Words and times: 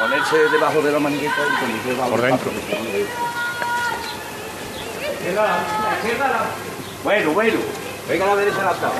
Ponerse 0.00 0.36
debajo 0.50 0.82
de 0.82 0.92
la 0.92 0.98
manguita 0.98 1.32
y 1.32 1.60
conducir 1.60 1.94
Por 1.96 2.20
dentro. 2.20 2.50
Bueno, 7.02 7.30
bueno. 7.30 7.58
Venga 8.08 8.24
a 8.24 8.28
la 8.28 8.36
derecha 8.36 8.60
adaptado. 8.60 8.92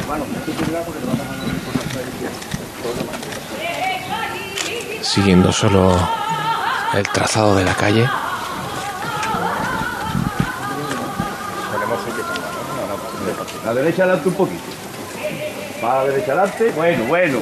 Hermano, 0.00 0.24
porque 0.24 1.00
te 1.00 1.06
van 1.06 1.20
a 1.20 1.28
siguiendo 5.08 5.50
solo 5.52 5.96
el 6.92 7.08
trazado 7.08 7.56
de 7.56 7.64
la 7.64 7.74
calle. 7.74 8.06
A 13.64 13.66
la 13.66 13.74
derecha 13.74 14.04
adelante 14.04 14.28
un 14.28 14.34
poquito. 14.34 14.62
Va 15.82 15.92
a 15.92 16.04
la 16.04 16.10
derecha 16.10 16.32
adelante. 16.32 16.72
Bueno, 16.76 17.04
bueno. 17.04 17.38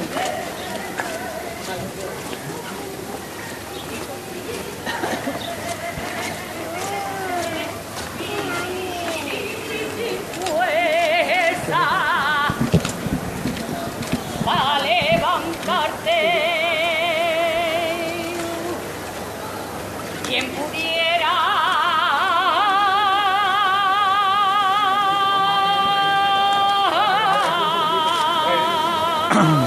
Oh. 29.39 29.65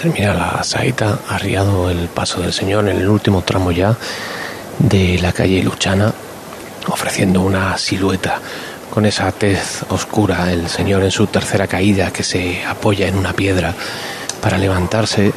Termina 0.00 0.32
la 0.32 0.64
saeta, 0.64 1.18
arriado 1.28 1.90
el 1.90 2.08
paso 2.08 2.40
del 2.40 2.54
Señor 2.54 2.88
en 2.88 2.96
el 2.96 3.08
último 3.10 3.42
tramo 3.42 3.70
ya 3.70 3.94
de 4.78 5.18
la 5.18 5.30
calle 5.30 5.62
Luchana, 5.62 6.10
ofreciendo 6.86 7.42
una 7.42 7.76
silueta. 7.76 8.40
Con 8.88 9.04
esa 9.04 9.30
tez 9.30 9.84
oscura, 9.90 10.50
el 10.50 10.70
Señor 10.70 11.02
en 11.02 11.10
su 11.10 11.26
tercera 11.26 11.66
caída 11.66 12.14
que 12.14 12.22
se 12.22 12.64
apoya 12.64 13.08
en 13.08 13.18
una 13.18 13.34
piedra 13.34 13.74
para 14.40 14.56
levantarse, 14.56 15.34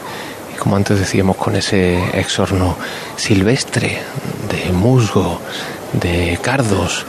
y 0.54 0.58
como 0.58 0.78
antes 0.78 0.98
decíamos, 0.98 1.36
con 1.36 1.58
ese 1.58 2.18
exorno 2.18 2.78
silvestre 3.18 4.02
de 4.50 4.72
musgo, 4.72 5.42
de 5.92 6.40
cardos, 6.42 7.06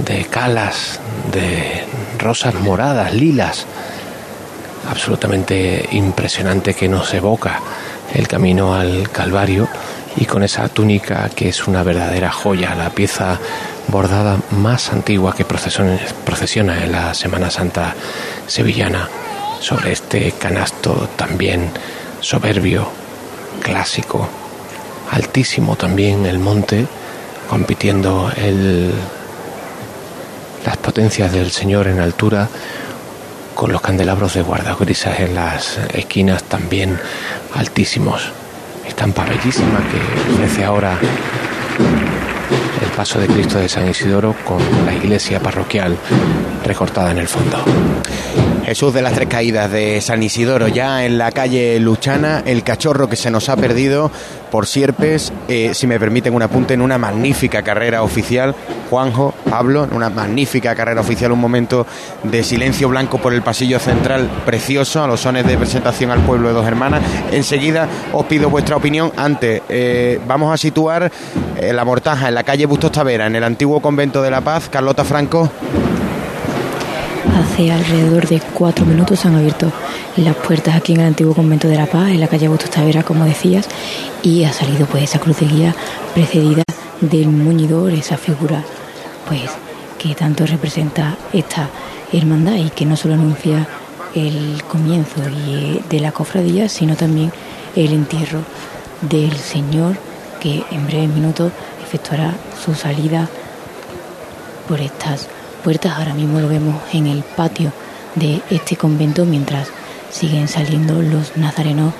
de 0.00 0.24
calas, 0.24 0.98
de 1.30 1.84
rosas 2.18 2.54
moradas, 2.54 3.14
lilas, 3.14 3.64
absolutamente 4.88 5.88
impresionante 5.92 6.74
que 6.74 6.88
nos 6.88 7.12
evoca 7.14 7.60
el 8.14 8.28
camino 8.28 8.74
al 8.74 9.10
Calvario 9.10 9.68
y 10.16 10.24
con 10.24 10.42
esa 10.42 10.68
túnica 10.68 11.28
que 11.28 11.48
es 11.48 11.66
una 11.66 11.82
verdadera 11.82 12.30
joya, 12.32 12.74
la 12.74 12.90
pieza 12.90 13.38
bordada 13.88 14.38
más 14.50 14.92
antigua 14.92 15.34
que 15.34 15.44
procesiona, 15.44 16.82
en 16.82 16.92
la 16.92 17.14
Semana 17.14 17.50
Santa 17.50 17.94
sevillana 18.46 19.08
sobre 19.60 19.92
este 19.92 20.32
canasto 20.32 21.08
también 21.16 21.70
soberbio, 22.20 22.88
clásico, 23.62 24.28
altísimo 25.10 25.76
también 25.76 26.26
el 26.26 26.38
monte, 26.38 26.86
compitiendo 27.48 28.32
el, 28.36 28.92
las 30.64 30.76
potencias 30.78 31.32
del 31.32 31.50
Señor 31.50 31.88
en 31.88 32.00
altura 32.00 32.48
con 33.56 33.72
los 33.72 33.80
candelabros 33.80 34.34
de 34.34 34.42
guardagrisas 34.42 35.18
en 35.18 35.34
las 35.34 35.78
esquinas 35.94 36.44
también 36.44 37.00
altísimos. 37.54 38.30
Estampa 38.86 39.24
bellísima 39.24 39.80
que 39.90 40.34
ofrece 40.34 40.62
ahora 40.62 40.98
el 42.82 42.88
paso 42.90 43.18
de 43.18 43.26
Cristo 43.26 43.58
de 43.58 43.68
San 43.68 43.88
Isidoro 43.88 44.36
con 44.44 44.58
la 44.84 44.94
iglesia 44.94 45.40
parroquial 45.40 45.96
recortada 46.64 47.10
en 47.10 47.18
el 47.18 47.28
fondo. 47.28 47.64
Jesús 48.66 48.92
de 48.92 49.00
las 49.00 49.12
Tres 49.12 49.28
Caídas 49.28 49.70
de 49.70 50.00
San 50.00 50.24
Isidoro, 50.24 50.66
ya 50.66 51.04
en 51.04 51.18
la 51.18 51.30
calle 51.30 51.78
Luchana, 51.78 52.42
el 52.44 52.64
cachorro 52.64 53.08
que 53.08 53.14
se 53.14 53.30
nos 53.30 53.48
ha 53.48 53.54
perdido 53.54 54.10
por 54.50 54.66
Sierpes, 54.66 55.32
eh, 55.46 55.70
si 55.72 55.86
me 55.86 56.00
permiten 56.00 56.34
un 56.34 56.42
apunte, 56.42 56.74
en 56.74 56.80
una 56.80 56.98
magnífica 56.98 57.62
carrera 57.62 58.02
oficial. 58.02 58.56
Juanjo, 58.90 59.34
Pablo, 59.48 59.84
en 59.84 59.94
una 59.94 60.10
magnífica 60.10 60.74
carrera 60.74 61.00
oficial, 61.00 61.30
un 61.30 61.38
momento 61.38 61.86
de 62.24 62.42
silencio 62.42 62.88
blanco 62.88 63.18
por 63.18 63.32
el 63.32 63.42
pasillo 63.42 63.78
central 63.78 64.28
precioso, 64.44 65.04
a 65.04 65.06
los 65.06 65.20
sones 65.20 65.46
de 65.46 65.56
presentación 65.56 66.10
al 66.10 66.22
pueblo 66.22 66.48
de 66.48 66.54
Dos 66.54 66.66
Hermanas. 66.66 67.02
Enseguida 67.30 67.88
os 68.12 68.26
pido 68.26 68.50
vuestra 68.50 68.74
opinión. 68.74 69.12
Antes, 69.16 69.62
eh, 69.68 70.18
vamos 70.26 70.52
a 70.52 70.56
situar 70.56 71.12
eh, 71.56 71.72
la 71.72 71.84
mortaja 71.84 72.26
en 72.26 72.34
la 72.34 72.42
calle 72.42 72.66
Bustos 72.66 72.90
Tavera, 72.90 73.28
en 73.28 73.36
el 73.36 73.44
antiguo 73.44 73.80
convento 73.80 74.22
de 74.22 74.32
la 74.32 74.40
Paz. 74.40 74.68
Carlota 74.68 75.04
Franco. 75.04 75.52
Hace 77.34 77.72
alrededor 77.72 78.28
de 78.28 78.40
cuatro 78.54 78.84
minutos 78.86 79.24
han 79.24 79.34
abierto 79.34 79.72
las 80.16 80.36
puertas 80.36 80.76
aquí 80.76 80.92
en 80.92 81.00
el 81.00 81.06
antiguo 81.06 81.34
convento 81.34 81.68
de 81.68 81.76
la 81.76 81.86
Paz, 81.86 82.10
en 82.10 82.20
la 82.20 82.28
calle 82.28 82.48
Bustos 82.48 82.70
Tavera, 82.70 83.02
como 83.02 83.24
decías, 83.24 83.68
y 84.22 84.44
ha 84.44 84.52
salido 84.52 84.86
pues 84.86 85.04
esa 85.04 85.18
cruz 85.18 85.40
guía 85.40 85.74
precedida 86.14 86.62
del 87.00 87.28
muñidor, 87.28 87.92
esa 87.92 88.16
figura 88.16 88.62
pues 89.28 89.50
que 89.98 90.14
tanto 90.14 90.46
representa 90.46 91.16
esta 91.32 91.68
hermandad 92.12 92.56
y 92.56 92.70
que 92.70 92.86
no 92.86 92.96
solo 92.96 93.14
anuncia 93.14 93.66
el 94.14 94.62
comienzo 94.68 95.20
de 95.90 96.00
la 96.00 96.12
cofradía, 96.12 96.68
sino 96.68 96.96
también 96.96 97.32
el 97.74 97.92
entierro 97.92 98.40
del 99.02 99.36
Señor 99.36 99.96
que 100.40 100.64
en 100.70 100.86
breves 100.86 101.10
minutos 101.10 101.52
efectuará 101.82 102.34
su 102.64 102.74
salida 102.74 103.28
por 104.68 104.80
estas 104.80 105.28
puertas. 105.66 105.98
Ahora 105.98 106.14
mismo 106.14 106.38
lo 106.38 106.48
vemos 106.48 106.80
en 106.92 107.08
el 107.08 107.24
patio 107.24 107.72
de 108.14 108.40
este 108.50 108.76
convento 108.76 109.24
mientras 109.24 109.68
siguen 110.10 110.46
saliendo 110.46 111.02
los 111.02 111.36
nazarenos 111.36 111.92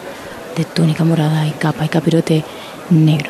de 0.57 0.65
túnica 0.65 1.03
morada 1.03 1.45
y 1.49 1.51
capa 1.51 1.85
y 1.85 1.89
capirote 1.89 2.45
negro. 2.91 3.29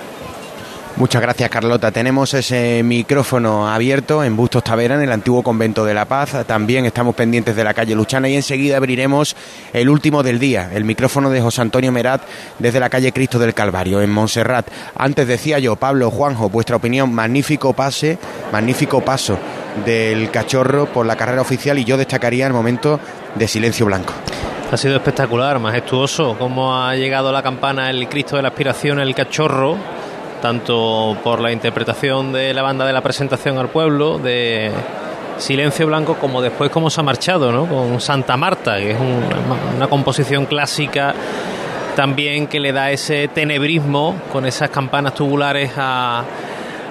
Muchas 0.97 1.23
gracias 1.23 1.49
Carlota. 1.49 1.91
Tenemos 1.91 2.35
ese 2.35 2.83
micrófono 2.83 3.67
abierto 3.67 4.23
en 4.23 4.37
Bustos 4.37 4.63
Tavera, 4.63 4.97
en 4.97 5.01
el 5.01 5.13
antiguo 5.13 5.43
convento 5.43 5.87
de 5.87 5.95
La 5.95 6.05
Paz. 6.05 6.37
También 6.47 6.85
estamos 6.85 7.15
pendientes 7.15 7.57
de 7.57 7.65
la 7.65 7.73
calle 7.73 7.95
Luchana 7.95 8.29
y 8.29 8.37
enseguida 8.37 8.77
abriremos 8.77 9.35
el 9.73 9.89
último 9.89 10.23
del 10.23 10.39
día, 10.39 10.71
el 10.75 10.85
micrófono 10.85 11.31
de 11.31 11.41
José 11.41 11.63
Antonio 11.63 11.93
Merat 11.93 12.21
desde 12.59 12.81
la 12.81 12.91
calle 12.91 13.11
Cristo 13.13 13.39
del 13.39 13.55
Calvario, 13.55 14.03
en 14.03 14.11
Montserrat. 14.11 14.69
Antes 14.97 15.27
decía 15.29 15.59
yo, 15.61 15.77
Pablo, 15.77 16.11
Juanjo, 16.11 16.51
vuestra 16.51 16.77
opinión, 16.77 17.15
magnífico 17.15 17.73
pase, 17.73 18.19
magnífico 18.53 19.01
paso 19.01 19.39
del 19.85 20.31
cachorro 20.31 20.87
por 20.87 21.07
la 21.07 21.17
carrera 21.17 21.43
oficial 21.43 21.79
y 21.79 21.85
yo 21.85 21.97
destacaría 21.97 22.47
el 22.47 22.53
momento 22.53 23.01
de 23.35 23.49
silencio 23.49 23.87
blanco. 23.87 24.13
Ha 24.71 24.77
sido 24.77 24.97
espectacular, 24.97 25.59
majestuoso, 25.59 26.37
cómo 26.39 26.77
ha 26.77 26.95
llegado 26.97 27.31
la 27.31 27.43
campana, 27.43 27.91
el 27.91 28.09
Cristo 28.09 28.37
de 28.37 28.43
la 28.43 28.49
Aspiración, 28.49 28.99
el 28.99 29.15
cachorro 29.15 29.77
tanto 30.41 31.17
por 31.25 31.41
la 31.41 31.51
interpretación 31.51 32.33
de 32.33 32.53
la 32.55 32.63
banda 32.63 32.87
de 32.87 32.93
la 32.93 33.01
presentación 33.01 33.59
al 33.59 33.69
pueblo, 33.69 34.19
de 34.19 34.71
Silencio 35.39 35.87
Blanco, 35.87 36.15
como 36.15 36.41
después 36.41 36.71
cómo 36.71 36.91
se 36.91 37.01
ha 37.01 37.05
marchado, 37.05 37.53
¿no? 37.53 37.67
Con 37.67 38.01
Santa 38.01 38.37
Marta, 38.37 38.77
que 38.77 38.93
es 38.93 38.99
una 39.77 39.89
composición 39.89 40.47
clásica 40.47 41.15
también 41.95 42.47
que 42.47 42.61
le 42.61 42.73
da 42.73 42.91
ese 42.91 43.29
tenebrismo 43.29 44.15
con 44.31 44.45
esas 44.45 44.69
campanas 44.69 45.15
tubulares 45.15 45.73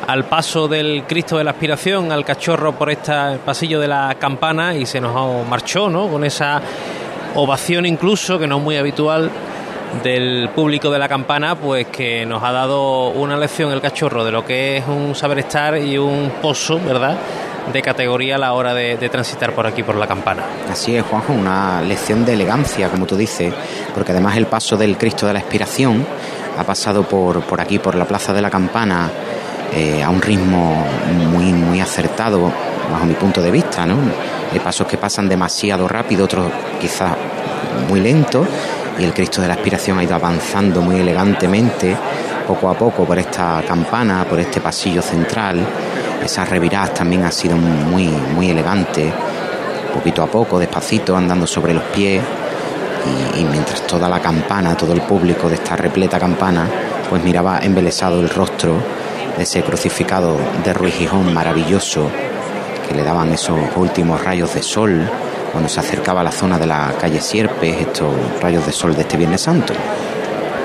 al 0.08 0.26
paso 0.26 0.68
del 0.68 1.04
Cristo 1.08 1.38
de 1.38 1.44
la 1.44 1.52
Aspiración, 1.52 2.12
al 2.12 2.24
cachorro 2.24 2.74
por 2.74 2.90
este 2.90 3.14
pasillo 3.44 3.80
de 3.80 3.88
la 3.88 4.16
campana 4.20 4.76
y 4.76 4.86
se 4.86 5.02
nos 5.02 5.48
marchó, 5.48 5.90
¿no? 5.90 6.08
Con 6.08 6.24
esa 6.24 6.62
ovación 7.36 7.86
incluso, 7.86 8.40
que 8.40 8.48
no 8.48 8.58
es 8.58 8.64
muy 8.64 8.78
habitual 8.78 9.30
del 10.04 10.50
público 10.54 10.90
de 10.90 11.00
la 11.00 11.08
campana, 11.08 11.56
pues 11.56 11.88
que 11.88 12.26
nos 12.26 12.44
ha 12.44 12.52
dado 12.52 13.10
una 13.10 13.38
lección 13.38 13.72
el 13.72 13.82
cachorro 13.82 14.24
de 14.24 14.32
lo 14.32 14.46
que 14.46 14.78
es 14.78 14.88
un 14.88 15.16
saber 15.16 15.40
estar 15.40 15.78
y 15.78 15.98
un 15.98 16.34
pozo, 16.42 16.80
¿verdad? 16.80 17.18
de 17.72 17.82
categoría 17.82 18.36
a 18.36 18.38
la 18.38 18.54
hora 18.54 18.74
de, 18.74 18.98
transitar 19.10 19.54
por 19.54 19.66
aquí 19.66 19.84
por 19.84 19.96
la 19.96 20.08
campana. 20.08 20.44
Así 20.70 20.96
es, 20.96 21.04
Juanjo, 21.04 21.34
una 21.34 21.82
lección 21.82 22.26
de 22.26 22.34
elegancia, 22.34 22.90
como 22.90 23.06
tú 23.06 23.16
dices, 23.16 23.54
porque 23.94 24.12
además 24.12 24.38
el 24.38 24.46
paso 24.46 24.78
del 24.78 24.98
Cristo 24.98 25.26
de 25.28 25.34
la 25.34 25.40
Expiración 25.40 26.06
ha 26.58 26.64
pasado 26.64 27.04
por, 27.04 27.42
por 27.42 27.60
aquí, 27.60 27.80
por 27.80 27.96
la 27.96 28.06
Plaza 28.06 28.34
de 28.34 28.42
la 28.42 28.50
Campana, 28.50 29.10
eh, 29.74 30.04
a 30.04 30.10
un 30.10 30.22
ritmo 30.22 30.86
muy, 31.32 31.54
muy 31.54 31.82
acertado, 31.82 32.52
bajo 32.92 33.06
mi 33.06 33.16
punto 33.16 33.42
de 33.42 33.52
vista, 33.52 33.86
¿no? 33.86 33.98
Hay 34.52 34.60
pasos 34.60 34.88
que 34.88 34.98
pasan 34.98 35.28
demasiado 35.28 35.88
rápido, 35.88 36.26
otros 36.26 36.48
quizás 36.80 37.12
muy 37.90 38.00
lentos, 38.00 38.48
y 38.98 39.04
el 39.04 39.14
Cristo 39.14 39.42
de 39.42 39.48
la 39.48 39.56
Aspiración 39.56 40.00
ha 40.00 40.04
ido 40.04 40.16
avanzando 40.16 40.82
muy 40.82 41.00
elegantemente, 41.00 41.96
poco 42.48 42.70
a 42.70 42.74
poco, 42.74 43.06
por 43.06 43.18
esta 43.20 43.64
campana, 43.68 44.26
por 44.30 44.40
este 44.40 44.62
pasillo 44.62 45.02
central. 45.02 45.66
Esas 46.24 46.50
reviradas 46.50 46.94
también 46.94 47.24
ha 47.24 47.32
sido 47.32 47.58
muy, 47.58 48.08
muy 48.08 48.50
elegante, 48.50 49.12
poquito 49.94 50.24
a 50.24 50.28
poco, 50.28 50.60
despacito, 50.60 51.18
andando 51.18 51.46
sobre 51.46 51.74
los 51.74 51.84
pies. 51.86 52.24
Y, 53.38 53.44
mientras 53.44 53.82
toda 53.86 54.10
la 54.10 54.20
campana, 54.20 54.76
todo 54.76 54.94
el 54.94 55.02
público 55.02 55.48
de 55.48 55.56
esta 55.56 55.76
repleta 55.76 56.20
campana, 56.20 56.68
pues 57.10 57.24
miraba 57.24 57.60
embelesado 57.60 58.20
el 58.20 58.30
rostro 58.30 58.78
ese 59.38 59.64
crucificado 59.64 60.38
de 60.64 60.74
Ruiz 60.74 60.96
Gijón 60.96 61.34
maravilloso, 61.34 62.10
que 62.88 62.96
le 62.96 63.04
daban 63.04 63.32
esos 63.34 63.58
últimos 63.76 64.24
rayos 64.24 64.54
de 64.54 64.62
sol 64.62 65.10
cuando 65.52 65.70
se 65.70 65.80
acercaba 65.80 66.22
a 66.22 66.24
la 66.24 66.32
zona 66.32 66.60
de 66.60 66.68
la 66.68 66.94
calle 67.00 67.22
Sierpes, 67.22 67.82
estos 67.82 68.14
rayos 68.42 68.66
de 68.66 68.72
sol 68.72 68.96
de 68.96 69.02
este 69.02 69.18
Viernes 69.18 69.42
Santo. 69.42 69.74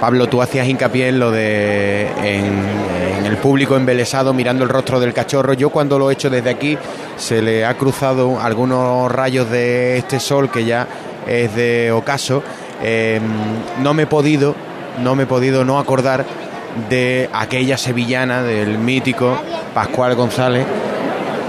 Pablo, 0.01 0.29
tú 0.29 0.41
hacías 0.41 0.67
hincapié 0.67 1.09
en 1.09 1.21
lo 1.21 1.31
de 1.31 2.09
en, 2.23 3.27
el 3.27 3.37
público 3.37 3.77
embelesado 3.77 4.33
mirando 4.33 4.65
el 4.65 4.71
rostro 4.71 4.99
del 4.99 5.13
cachorro. 5.13 5.53
Yo 5.53 5.71
cuando 5.71 5.99
lo 5.99 6.11
he 6.11 6.15
hecho 6.15 6.31
desde 6.31 6.51
aquí 6.51 6.77
se 7.17 7.43
le 7.43 7.65
ha 7.65 7.75
cruzado 7.75 8.41
algunos 8.41 9.13
rayos 9.13 9.51
de 9.51 9.99
este 9.99 10.19
sol 10.19 10.51
que 10.51 10.65
ya 10.65 10.89
es 11.29 11.55
de 11.55 11.93
ocaso. 11.93 12.43
Em, 12.83 13.23
no 13.83 13.93
me 13.93 14.05
he 14.05 14.07
podido, 14.07 14.55
no 15.03 15.15
me 15.15 15.25
he 15.25 15.27
podido 15.27 15.65
no 15.65 15.79
acordar 15.79 16.25
de 16.89 17.29
aquella 17.33 17.77
sevillana 17.77 18.43
del 18.43 18.79
mítico 18.79 19.37
Pascual 19.75 20.15
González. 20.15 20.67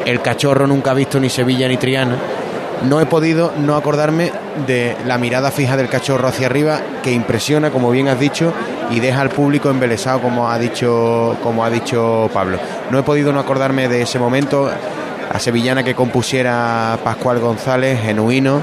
El 0.05 0.21
cachorro 0.21 0.67
nunca 0.67 0.91
ha 0.91 0.95
visto 0.95 1.19
ni 1.19 1.29
Sevilla 1.29 1.67
ni 1.67 1.77
Triana 1.77 2.17
no 2.83 2.99
he 2.99 3.05
podido 3.05 3.53
no 3.57 3.75
acordarme 3.75 4.31
de 4.65 4.95
la 5.05 5.17
mirada 5.17 5.51
fija 5.51 5.77
del 5.77 5.87
cachorro 5.87 6.27
hacia 6.27 6.47
arriba 6.47 6.81
que 7.03 7.11
impresiona, 7.11 7.69
como 7.69 7.91
bien 7.91 8.07
has 8.07 8.19
dicho, 8.19 8.53
y 8.89 8.99
deja 8.99 9.21
al 9.21 9.29
público 9.29 9.69
embelesado, 9.69 10.21
como 10.21 10.49
ha 10.49 10.57
dicho, 10.57 11.37
como 11.43 11.63
ha 11.63 11.69
dicho 11.69 12.29
Pablo. 12.33 12.57
No 12.89 12.99
he 12.99 13.03
podido 13.03 13.31
no 13.31 13.39
acordarme 13.39 13.87
de 13.87 14.01
ese 14.01 14.19
momento, 14.19 14.69
a 15.31 15.39
sevillana 15.39 15.83
que 15.83 15.95
compusiera 15.95 16.97
Pascual 17.03 17.39
González, 17.39 18.01
genuino, 18.01 18.61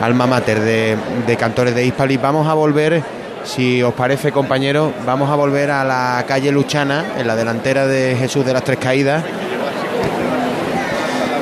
alma 0.00 0.26
mater 0.26 0.60
de, 0.60 0.96
de 1.26 1.36
cantores 1.36 1.74
de 1.74 1.84
Hispali. 1.84 2.16
Vamos 2.16 2.48
a 2.48 2.54
volver, 2.54 3.02
si 3.44 3.82
os 3.82 3.94
parece, 3.94 4.32
compañeros, 4.32 4.92
vamos 5.06 5.30
a 5.30 5.34
volver 5.34 5.70
a 5.70 5.84
la 5.84 6.24
calle 6.26 6.52
Luchana, 6.52 7.04
en 7.18 7.26
la 7.26 7.36
delantera 7.36 7.86
de 7.86 8.16
Jesús 8.18 8.44
de 8.44 8.52
las 8.52 8.64
Tres 8.64 8.78
Caídas 8.78 9.24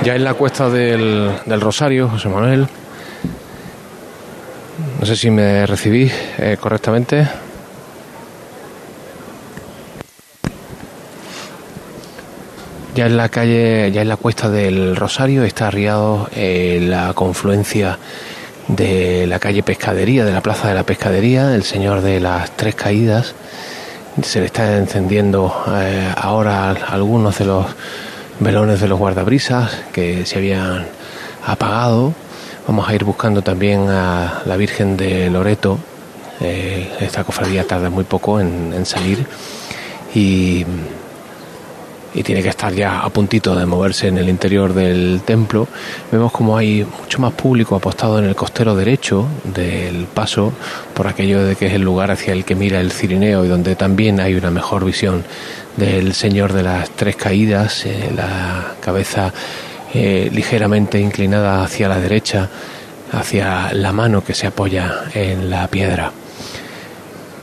ya 0.06 0.14
en 0.14 0.22
la 0.22 0.34
cuesta 0.34 0.70
del, 0.70 1.60
Rosario, 1.60 2.08
José 2.08 2.28
Manuel. 2.28 2.68
No 5.00 5.04
sé 5.04 5.16
si 5.16 5.32
me 5.32 5.66
recibí 5.66 6.08
eh, 6.38 6.56
correctamente. 6.60 7.28
Ya 12.94 13.06
en 13.06 13.16
la 13.16 13.28
calle, 13.28 13.90
ya 13.90 14.02
en 14.02 14.08
la 14.08 14.16
cuesta 14.16 14.48
del 14.48 14.94
Rosario 14.94 15.42
está 15.42 15.66
arriado 15.66 16.28
eh, 16.36 16.78
la 16.82 17.12
confluencia 17.12 17.98
de 18.68 19.26
la 19.26 19.38
calle 19.38 19.62
Pescadería, 19.62 20.24
de 20.24 20.32
la 20.32 20.40
plaza 20.40 20.68
de 20.68 20.74
la 20.74 20.84
Pescadería, 20.84 21.54
el 21.54 21.62
señor 21.62 22.00
de 22.00 22.20
las 22.20 22.50
tres 22.56 22.74
caídas. 22.74 23.34
Se 24.22 24.40
le 24.40 24.46
está 24.46 24.76
encendiendo 24.76 25.54
eh, 25.76 26.12
ahora 26.16 26.70
algunos 26.70 27.38
de 27.38 27.44
los 27.44 27.66
velones 28.40 28.80
de 28.80 28.88
los 28.88 28.98
guardabrisas 28.98 29.70
que 29.92 30.26
se 30.26 30.38
habían 30.38 30.86
apagado. 31.46 32.14
Vamos 32.66 32.88
a 32.88 32.94
ir 32.94 33.04
buscando 33.04 33.42
también 33.42 33.88
a 33.88 34.42
la 34.44 34.56
Virgen 34.56 34.96
de 34.96 35.30
Loreto. 35.30 35.78
Eh, 36.40 36.90
esta 37.00 37.24
cofradía 37.24 37.64
tarda 37.66 37.88
muy 37.88 38.04
poco 38.04 38.40
en, 38.40 38.84
salir 38.84 39.26
y, 40.14 40.66
y, 42.16 42.22
tiene 42.22 42.42
que 42.42 42.48
estar 42.48 42.72
ya 42.72 43.00
a 43.00 43.10
puntito 43.10 43.54
de 43.54 43.66
moverse 43.66 44.08
en 44.08 44.18
el 44.18 44.28
interior 44.28 44.74
del 44.74 45.20
templo. 45.24 45.68
Vemos 46.10 46.32
como 46.32 46.56
hay 46.56 46.84
mucho 47.00 47.20
más 47.20 47.32
público 47.32 47.76
apostado 47.76 48.18
en 48.18 48.24
el 48.24 48.34
costero 48.34 48.74
derecho 48.74 49.26
del 49.44 50.06
paso 50.06 50.52
por 50.94 51.06
aquello 51.06 51.44
de 51.44 51.56
que 51.56 51.66
es 51.66 51.74
el 51.74 51.82
lugar 51.82 52.10
hacia 52.10 52.32
el 52.32 52.44
que 52.44 52.54
mira 52.54 52.80
el 52.80 52.92
Cirineo 52.92 53.44
y 53.44 53.48
donde 53.48 53.76
también 53.76 54.20
hay 54.20 54.34
una 54.34 54.50
mejor 54.50 54.84
visión 54.84 55.24
del 55.76 56.14
Señor 56.14 56.52
de 56.52 56.62
las 56.62 56.90
Tres 56.90 57.16
Caídas, 57.16 57.84
eh, 57.86 58.10
la 58.14 58.74
cabeza 58.80 59.32
eh, 59.94 60.30
ligeramente 60.32 61.00
inclinada 61.00 61.62
hacia 61.62 61.88
la 61.88 61.98
derecha, 61.98 62.48
hacia 63.12 63.72
la 63.72 63.92
mano 63.92 64.24
que 64.24 64.34
se 64.34 64.46
apoya 64.46 65.04
en 65.14 65.50
la 65.50 65.68
piedra. 65.68 66.12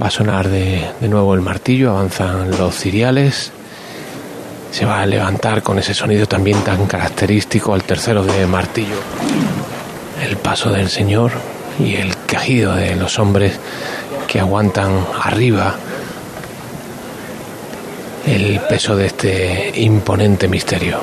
Va 0.01 0.07
a 0.07 0.11
sonar 0.11 0.49
de, 0.49 0.83
de 0.99 1.07
nuevo 1.07 1.35
el 1.35 1.41
martillo, 1.41 1.91
avanzan 1.91 2.51
los 2.51 2.75
ciriales, 2.75 3.51
se 4.73 4.85
va 4.85 5.03
a 5.03 5.05
levantar 5.05 5.61
con 5.61 5.77
ese 5.77 5.93
sonido 5.93 6.25
también 6.25 6.59
tan 6.63 6.87
característico 6.87 7.75
al 7.75 7.83
tercero 7.83 8.23
de 8.23 8.47
martillo. 8.47 8.95
El 10.27 10.35
paso 10.37 10.71
del 10.71 10.89
Señor 10.89 11.31
y 11.77 11.93
el 11.93 12.15
quejido 12.25 12.73
de 12.73 12.95
los 12.95 13.19
hombres 13.19 13.53
que 14.27 14.39
aguantan 14.39 15.05
arriba 15.21 15.75
el 18.25 18.59
peso 18.61 18.95
de 18.95 19.05
este 19.05 19.71
imponente 19.75 20.47
misterio. 20.47 21.01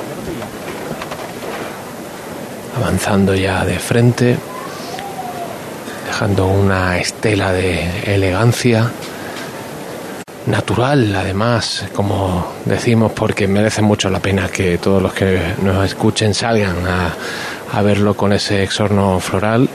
avanzando 2.75 3.35
ya 3.35 3.63
de 3.63 3.79
frente, 3.79 4.37
dejando 6.07 6.47
una 6.47 6.97
estela 6.97 7.53
de 7.53 8.13
elegancia 8.13 8.91
natural, 10.47 11.15
además, 11.15 11.85
como 11.93 12.53
decimos, 12.65 13.11
porque 13.11 13.47
merece 13.47 13.81
mucho 13.81 14.09
la 14.09 14.19
pena 14.19 14.47
que 14.49 14.77
todos 14.77 15.01
los 15.01 15.13
que 15.13 15.39
nos 15.61 15.85
escuchen 15.85 16.33
salgan 16.33 16.87
a, 16.87 17.13
a 17.71 17.81
verlo 17.81 18.15
con 18.15 18.33
ese 18.33 18.63
exorno 18.63 19.19
floral 19.19 19.69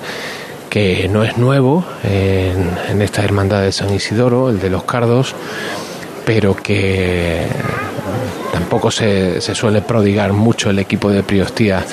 que 0.69 1.09
no 1.09 1.25
es 1.25 1.39
nuevo 1.39 1.85
en, 2.05 3.01
esta 3.01 3.23
hermandad 3.23 3.63
de 3.63 3.73
San 3.73 3.95
Isidoro, 3.95 4.51
el 4.51 4.61
de 4.61 4.69
los 4.69 4.85
cardos, 4.85 5.35
pero 6.25 6.55
que 6.55 7.47
tampoco 8.53 8.91
se, 8.91 9.41
se 9.41 9.55
suele 9.55 9.81
prodigar 9.81 10.33
mucho 10.33 10.71
el 10.71 10.79
equipo 10.79 11.09
de 11.09 11.23
Priostía 11.23 11.85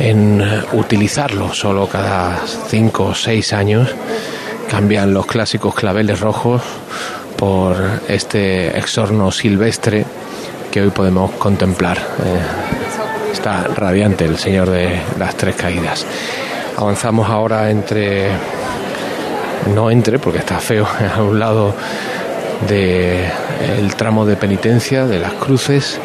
en 0.00 0.42
utilizarlo, 0.72 1.52
solo 1.52 1.86
cada 1.86 2.40
cinco 2.68 3.06
o 3.06 3.14
seis 3.14 3.52
años 3.52 3.88
cambian 4.68 5.14
los 5.14 5.26
clásicos 5.26 5.74
claveles 5.74 6.20
rojos 6.20 6.62
por 7.38 7.76
este 8.08 8.76
exorno 8.76 9.30
silvestre 9.30 10.04
que 10.72 10.82
hoy 10.82 10.90
podemos 10.90 11.30
contemplar. 11.32 11.96
Eh, 11.96 13.32
está 13.32 13.62
radiante 13.62 14.24
el 14.24 14.36
Señor 14.36 14.68
de 14.68 15.00
las 15.18 15.36
Tres 15.36 15.54
Caídas. 15.54 16.04
Avanzamos 16.76 17.30
ahora 17.30 17.70
entre, 17.70 18.28
no 19.72 19.90
entre 19.90 20.18
porque 20.18 20.40
está 20.40 20.58
feo, 20.58 20.86
a 21.16 21.22
un 21.22 21.38
lado 21.38 21.74
del 22.66 23.94
tramo 23.94 24.26
de 24.26 24.34
penitencia 24.34 25.06
de 25.06 25.20
las 25.20 25.34
cruces, 25.34 26.00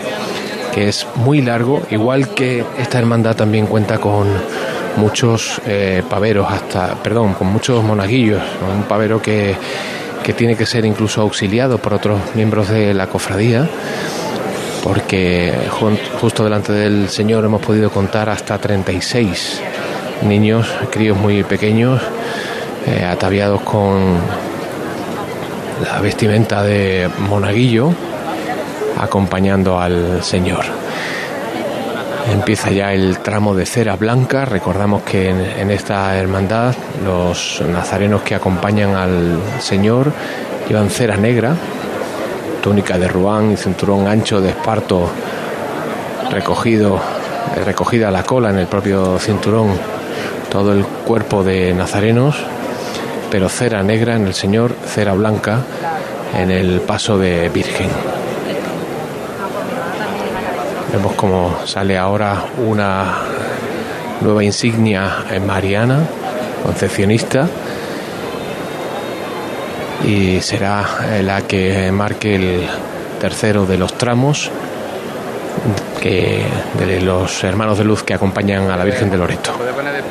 que 0.72 0.88
es 0.88 1.08
muy 1.16 1.42
largo, 1.42 1.82
igual 1.90 2.30
que 2.30 2.63
esta 2.78 3.00
hermandad 3.00 3.36
también 3.36 3.66
cuenta 3.66 3.98
con 3.98 4.28
muchos 4.98 5.60
eh, 5.66 6.04
paveros, 6.08 6.52
hasta, 6.52 6.94
perdón, 7.02 7.34
con 7.34 7.48
muchos 7.48 7.84
monaguillos, 7.84 8.42
un 8.72 8.84
pavero 8.84 9.20
que 9.20 9.56
que 10.24 10.34
tiene 10.34 10.56
que 10.56 10.65
ser 10.65 10.86
incluso 10.86 11.22
auxiliado 11.22 11.77
por 11.77 11.94
otros 11.94 12.20
miembros 12.36 12.70
de 12.70 12.94
la 12.94 13.08
cofradía, 13.08 13.68
porque 14.84 15.53
justo 16.20 16.44
delante 16.44 16.72
del 16.74 17.10
Señor 17.10 17.46
hemos 17.46 17.62
podido 17.62 17.89
contar 17.89 18.30
hasta 18.30 18.58
36 18.58 19.62
niños, 20.24 20.68
críos 20.92 21.18
muy 21.18 21.44
pequeños, 21.44 22.01
eh, 22.88 23.03
ataviados 23.03 23.62
con 23.62 24.18
la 25.84 26.00
vestimenta 26.01 26.63
de 26.63 27.10
monaguillo, 27.30 27.94
acompañando 28.98 29.80
al 29.80 30.24
Señor. 30.24 30.65
Empieza 32.32 32.72
ya 32.72 32.94
el 32.94 33.20
tramo 33.20 33.53
de 33.53 33.65
cera 33.65 33.96
blanca. 33.96 34.46
Recordamos 34.46 35.03
que 35.03 35.30
en, 35.30 35.70
esta 35.72 36.18
hermandad 36.18 36.74
los 37.03 37.62
nazarenos 37.68 38.22
que 38.22 38.36
acompañan 38.36 38.96
al 38.96 39.39
Señor 39.60 40.12
llevan 40.68 40.89
cera 40.89 41.18
negra, 41.18 41.56
túnica 42.62 42.98
de 42.98 43.08
ruán 43.08 43.51
y 43.51 43.58
cinturón 43.58 44.08
ancho 44.08 44.39
de 44.39 44.51
esparto 44.51 45.10
recogido, 46.32 47.00
recogida 47.65 48.10
la 48.10 48.24
cola 48.24 48.50
en 48.50 48.60
el 48.60 48.68
propio 48.68 49.20
cinturón, 49.20 49.72
todo 50.50 50.72
el 50.72 50.86
cuerpo 50.86 51.44
de 51.44 51.74
nazarenos, 51.74 52.38
pero 53.30 53.50
cera 53.50 53.84
negra 53.84 54.15
en 54.15 54.27
el 54.27 54.34
Señor, 54.34 54.74
cera 54.86 55.13
blanca 55.13 55.60
en 56.38 56.51
el 56.51 56.80
paso 56.82 57.18
de 57.18 57.50
Virgen. 57.50 57.89
Vemos 60.94 61.14
como 61.14 61.66
sale 61.66 61.98
ahora 61.98 62.46
una 62.56 63.16
nueva 64.22 64.44
insignia 64.44 65.26
en 65.32 65.44
Mariana, 65.44 66.06
concepcionista, 66.64 67.50
y 70.06 70.40
será 70.40 70.86
la 71.24 71.42
que 71.42 71.92
marque 71.92 72.36
el 72.36 72.68
tercero 73.20 73.66
de 73.66 73.80
los 73.80 73.98
tramos 73.98 74.52
que 76.00 76.44
de 76.78 77.02
los 77.02 77.44
hermanos 77.44 77.80
de 77.80 77.86
luz 77.86 78.04
que 78.04 78.14
acompañan 78.14 78.70
a 78.70 78.78
la 78.78 78.84
Virgen 78.84 79.10
de 79.10 79.18
Loreto. 79.18 79.52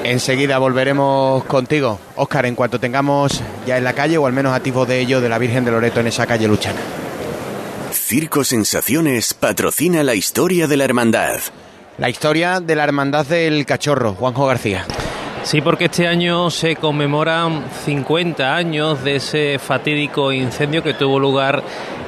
Enseguida 0.02 0.58
volveremos 0.58 1.44
contigo, 1.44 2.00
Óscar, 2.16 2.46
en 2.46 2.56
cuanto 2.56 2.80
tengamos 2.80 3.40
ya 3.68 3.78
en 3.78 3.84
la 3.84 3.92
calle 3.92 4.18
o 4.18 4.26
al 4.26 4.32
menos 4.32 4.52
activo 4.52 4.84
de 4.84 4.98
ello 4.98 5.20
de 5.20 5.28
la 5.28 5.38
Virgen 5.38 5.64
de 5.64 5.70
Loreto 5.70 6.00
en 6.00 6.08
esa 6.08 6.26
calle 6.26 6.48
Luchana. 6.48 6.80
Circo 8.12 8.44
Sensaciones 8.44 9.32
patrocina 9.32 10.02
la 10.02 10.14
historia 10.14 10.66
de 10.66 10.76
la 10.76 10.84
hermandad. 10.84 11.40
La 11.96 12.10
historia 12.10 12.60
de 12.60 12.76
la 12.76 12.84
hermandad 12.84 13.24
del 13.24 13.64
cachorro, 13.64 14.12
Juanjo 14.12 14.44
García. 14.44 14.84
Sí, 15.44 15.62
porque 15.62 15.86
este 15.86 16.06
año 16.06 16.50
se 16.50 16.76
conmemoran 16.76 17.64
50 17.86 18.54
años 18.54 19.02
de 19.02 19.16
ese 19.16 19.58
fatídico 19.58 20.30
incendio 20.30 20.82
que 20.82 20.92
tuvo 20.92 21.18
lugar 21.18 21.62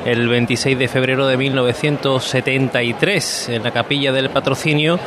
el 0.04 0.28
26 0.28 0.78
de 0.78 0.88
febrero 0.88 1.26
de 1.26 1.38
1973 1.38 3.48
en 3.48 3.62
la 3.62 3.70
capilla 3.70 4.12
del 4.12 4.28
patrocinio 4.28 5.00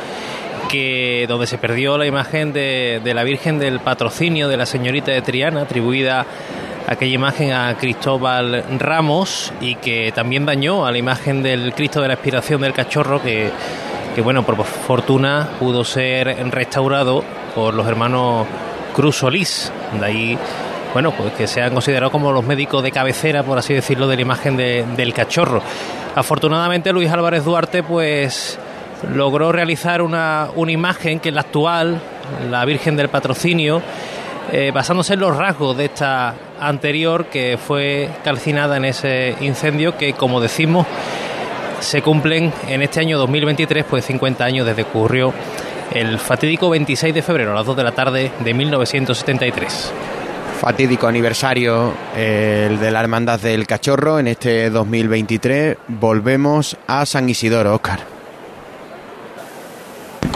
que 0.68 1.26
donde 1.28 1.46
se 1.46 1.58
perdió 1.58 1.96
la 1.96 2.06
imagen 2.06 2.52
de, 2.52 3.00
de 3.04 3.14
la 3.14 3.22
Virgen 3.22 3.60
del 3.60 3.78
Patrocinio 3.78 4.48
de 4.48 4.56
la 4.56 4.66
Señorita 4.66 5.12
de 5.12 5.22
Triana, 5.22 5.62
atribuida 5.62 6.26
aquella 6.88 7.14
imagen 7.14 7.52
a 7.52 7.76
Cristóbal 7.76 8.64
Ramos 8.78 9.52
y 9.60 9.74
que 9.74 10.10
también 10.12 10.46
dañó 10.46 10.86
a 10.86 10.90
la 10.90 10.96
imagen 10.96 11.42
del 11.42 11.74
Cristo 11.74 12.00
de 12.00 12.08
la 12.08 12.14
Expiración 12.14 12.62
del 12.62 12.72
Cachorro 12.72 13.22
que, 13.22 13.50
que 14.14 14.22
bueno, 14.22 14.42
por 14.44 14.64
fortuna 14.64 15.50
pudo 15.58 15.84
ser 15.84 16.34
restaurado 16.50 17.22
por 17.54 17.74
los 17.74 17.86
hermanos 17.86 18.46
Cruz 18.94 19.18
Solís. 19.18 19.70
De 20.00 20.06
ahí, 20.06 20.38
bueno, 20.94 21.12
pues 21.12 21.34
que 21.34 21.46
se 21.46 21.60
han 21.60 21.74
considerado 21.74 22.10
como 22.10 22.32
los 22.32 22.44
médicos 22.44 22.82
de 22.82 22.90
cabecera, 22.90 23.42
por 23.42 23.58
así 23.58 23.74
decirlo, 23.74 24.08
de 24.08 24.16
la 24.16 24.22
imagen 24.22 24.56
de, 24.56 24.86
del 24.96 25.12
cachorro. 25.12 25.60
Afortunadamente 26.14 26.90
Luis 26.92 27.10
Álvarez 27.10 27.44
Duarte, 27.44 27.82
pues 27.82 28.58
logró 29.14 29.52
realizar 29.52 30.00
una, 30.00 30.48
una 30.56 30.72
imagen 30.72 31.20
que 31.20 31.28
es 31.28 31.34
la 31.34 31.42
actual, 31.42 32.00
la 32.50 32.64
Virgen 32.64 32.96
del 32.96 33.10
Patrocinio, 33.10 33.82
eh, 34.52 34.70
basándose 34.72 35.14
en 35.14 35.20
los 35.20 35.36
rasgos 35.36 35.76
de 35.76 35.86
esta 35.86 36.34
anterior 36.60 37.26
que 37.26 37.58
fue 37.58 38.08
calcinada 38.24 38.76
en 38.76 38.86
ese 38.86 39.36
incendio 39.40 39.96
que, 39.96 40.14
como 40.14 40.40
decimos, 40.40 40.86
se 41.80 42.02
cumplen 42.02 42.52
en 42.66 42.82
este 42.82 43.00
año 43.00 43.18
2023, 43.18 43.84
pues 43.84 44.04
50 44.06 44.44
años 44.44 44.66
desde 44.66 44.84
que 44.84 44.88
ocurrió 44.88 45.32
el 45.92 46.18
fatídico 46.18 46.70
26 46.70 47.14
de 47.14 47.22
febrero 47.22 47.52
a 47.52 47.54
las 47.54 47.66
2 47.66 47.76
de 47.76 47.84
la 47.84 47.92
tarde 47.92 48.32
de 48.40 48.54
1973. 48.54 49.92
Fatídico 50.60 51.06
aniversario 51.06 51.92
el 52.16 52.80
de 52.80 52.90
la 52.90 53.00
Hermandad 53.00 53.38
del 53.40 53.66
Cachorro 53.66 54.18
en 54.18 54.28
este 54.28 54.70
2023. 54.70 55.76
Volvemos 55.86 56.76
a 56.86 57.06
San 57.06 57.28
Isidoro, 57.28 57.74
Óscar. 57.74 58.00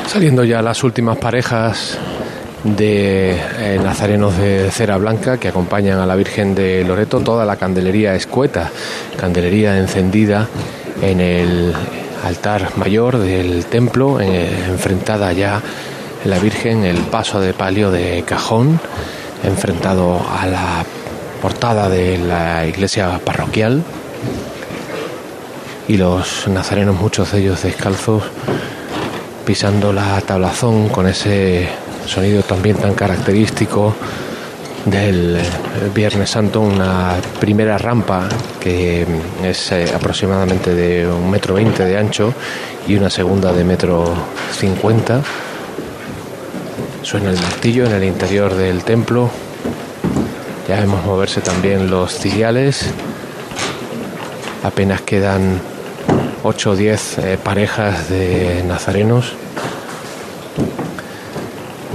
Saliendo 0.07 0.45
ya 0.45 0.63
las 0.63 0.85
últimas 0.85 1.17
parejas 1.19 1.99
de 2.65 3.33
eh, 3.59 3.81
nazarenos 3.83 4.37
de 4.37 4.71
cera 4.71 4.97
blanca 4.97 5.39
que 5.39 5.49
acompañan 5.49 5.99
a 5.99 6.07
la 6.07 6.15
Virgen 6.15 6.55
de 6.55 6.85
Loreto, 6.85 7.21
toda 7.21 7.45
la 7.45 7.57
candelería 7.57 8.15
escueta, 8.15 8.71
candelería 9.17 9.79
encendida 9.79 10.49
en 11.01 11.21
el 11.21 11.75
altar 12.25 12.77
mayor 12.77 13.19
del 13.19 13.65
templo, 13.67 14.21
enfrentada 14.21 15.33
ya 15.33 15.61
la 16.25 16.39
Virgen, 16.39 16.85
el 16.85 16.99
paso 16.99 17.41
de 17.41 17.53
palio 17.53 17.91
de 17.91 18.23
cajón, 18.25 18.79
enfrentado 19.43 20.25
a 20.31 20.47
la 20.47 20.85
portada 21.41 21.89
de 21.89 22.19
la 22.19 22.65
iglesia 22.67 23.19
parroquial. 23.25 23.83
Y 25.89 25.97
los 25.97 26.47
nazarenos, 26.47 26.95
muchos 26.95 27.33
de 27.33 27.41
ellos 27.41 27.63
descalzos, 27.63 28.23
pisando 29.45 29.93
la 29.93 30.21
tablazón 30.21 30.89
con 30.89 31.09
ese 31.09 31.69
sonido 32.07 32.43
también 32.43 32.77
tan 32.77 32.95
característico 32.95 33.95
del 34.85 35.39
Viernes 35.95 36.31
Santo, 36.31 36.61
una 36.61 37.15
primera 37.41 37.79
rampa 37.79 38.29
que 38.61 39.07
es 39.43 39.73
eh, 39.73 39.87
aproximadamente 39.95 40.75
de 40.75 41.07
un 41.07 41.31
metro 41.31 41.55
veinte 41.55 41.85
de 41.85 41.97
ancho 41.97 42.35
y 42.87 42.97
una 42.97 43.11
segunda 43.11 43.53
de 43.53 43.65
metro 43.65 44.13
cincuenta. 44.57 45.23
Suena 47.03 47.31
el 47.31 47.37
martillo 47.41 47.87
en 47.87 47.93
el 47.93 48.05
interior 48.05 48.55
del 48.55 48.83
templo. 48.85 49.31
Ya 50.69 50.81
vemos 50.81 51.05
moverse 51.05 51.41
también 51.41 51.91
los 51.91 52.15
ciriales. 52.19 52.87
Apenas 54.63 55.01
quedan 55.03 55.61
8 56.45 56.71
o 56.71 56.77
10 56.77 57.19
eh, 57.19 57.39
parejas 57.43 58.09
de 58.09 58.63
nazarenos. 58.67 59.35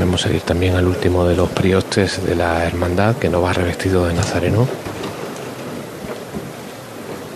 Vemos 0.08 0.22
seguir 0.22 0.40
también 0.40 0.74
al 0.78 0.88
último 0.88 1.26
de 1.26 1.36
los 1.36 1.50
priostes 1.50 2.26
de 2.26 2.34
la 2.34 2.64
hermandad 2.64 3.18
que 3.18 3.28
no 3.28 3.42
va 3.42 3.52
revestido 3.52 4.06
de 4.06 4.14
nazareno. 4.14 4.66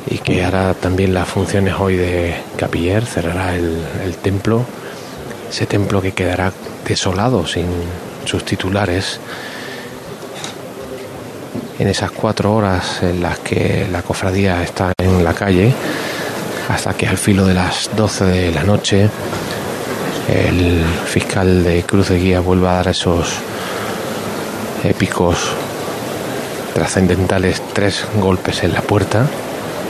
Y 0.09 0.19
que 0.19 0.45
hará 0.45 0.73
también 0.73 1.13
las 1.13 1.27
funciones 1.27 1.75
hoy 1.77 1.97
de 1.97 2.33
capiller, 2.55 3.05
cerrará 3.05 3.55
el, 3.55 3.77
el 4.05 4.15
templo. 4.15 4.63
Ese 5.49 5.65
templo 5.65 6.01
que 6.01 6.13
quedará 6.13 6.53
desolado 6.87 7.45
sin 7.45 7.65
sus 8.23 8.45
titulares. 8.45 9.19
En 11.77 11.89
esas 11.89 12.11
cuatro 12.11 12.55
horas 12.55 13.03
en 13.03 13.21
las 13.21 13.39
que 13.39 13.85
la 13.91 14.01
cofradía 14.01 14.63
está 14.63 14.93
en 14.97 15.25
la 15.25 15.33
calle, 15.33 15.73
hasta 16.69 16.93
que 16.93 17.05
al 17.05 17.17
filo 17.17 17.45
de 17.45 17.53
las 17.53 17.89
12 17.97 18.23
de 18.23 18.51
la 18.53 18.63
noche 18.63 19.09
el 20.31 20.83
fiscal 21.05 21.63
de 21.63 21.83
Cruz 21.83 22.09
de 22.09 22.19
Guía 22.19 22.39
vuelva 22.39 22.71
a 22.71 22.75
dar 22.75 22.87
esos 22.87 23.27
épicos 24.83 25.37
trascendentales 26.73 27.61
tres 27.73 28.05
golpes 28.15 28.63
en 28.63 28.73
la 28.73 28.81
puerta 28.81 29.27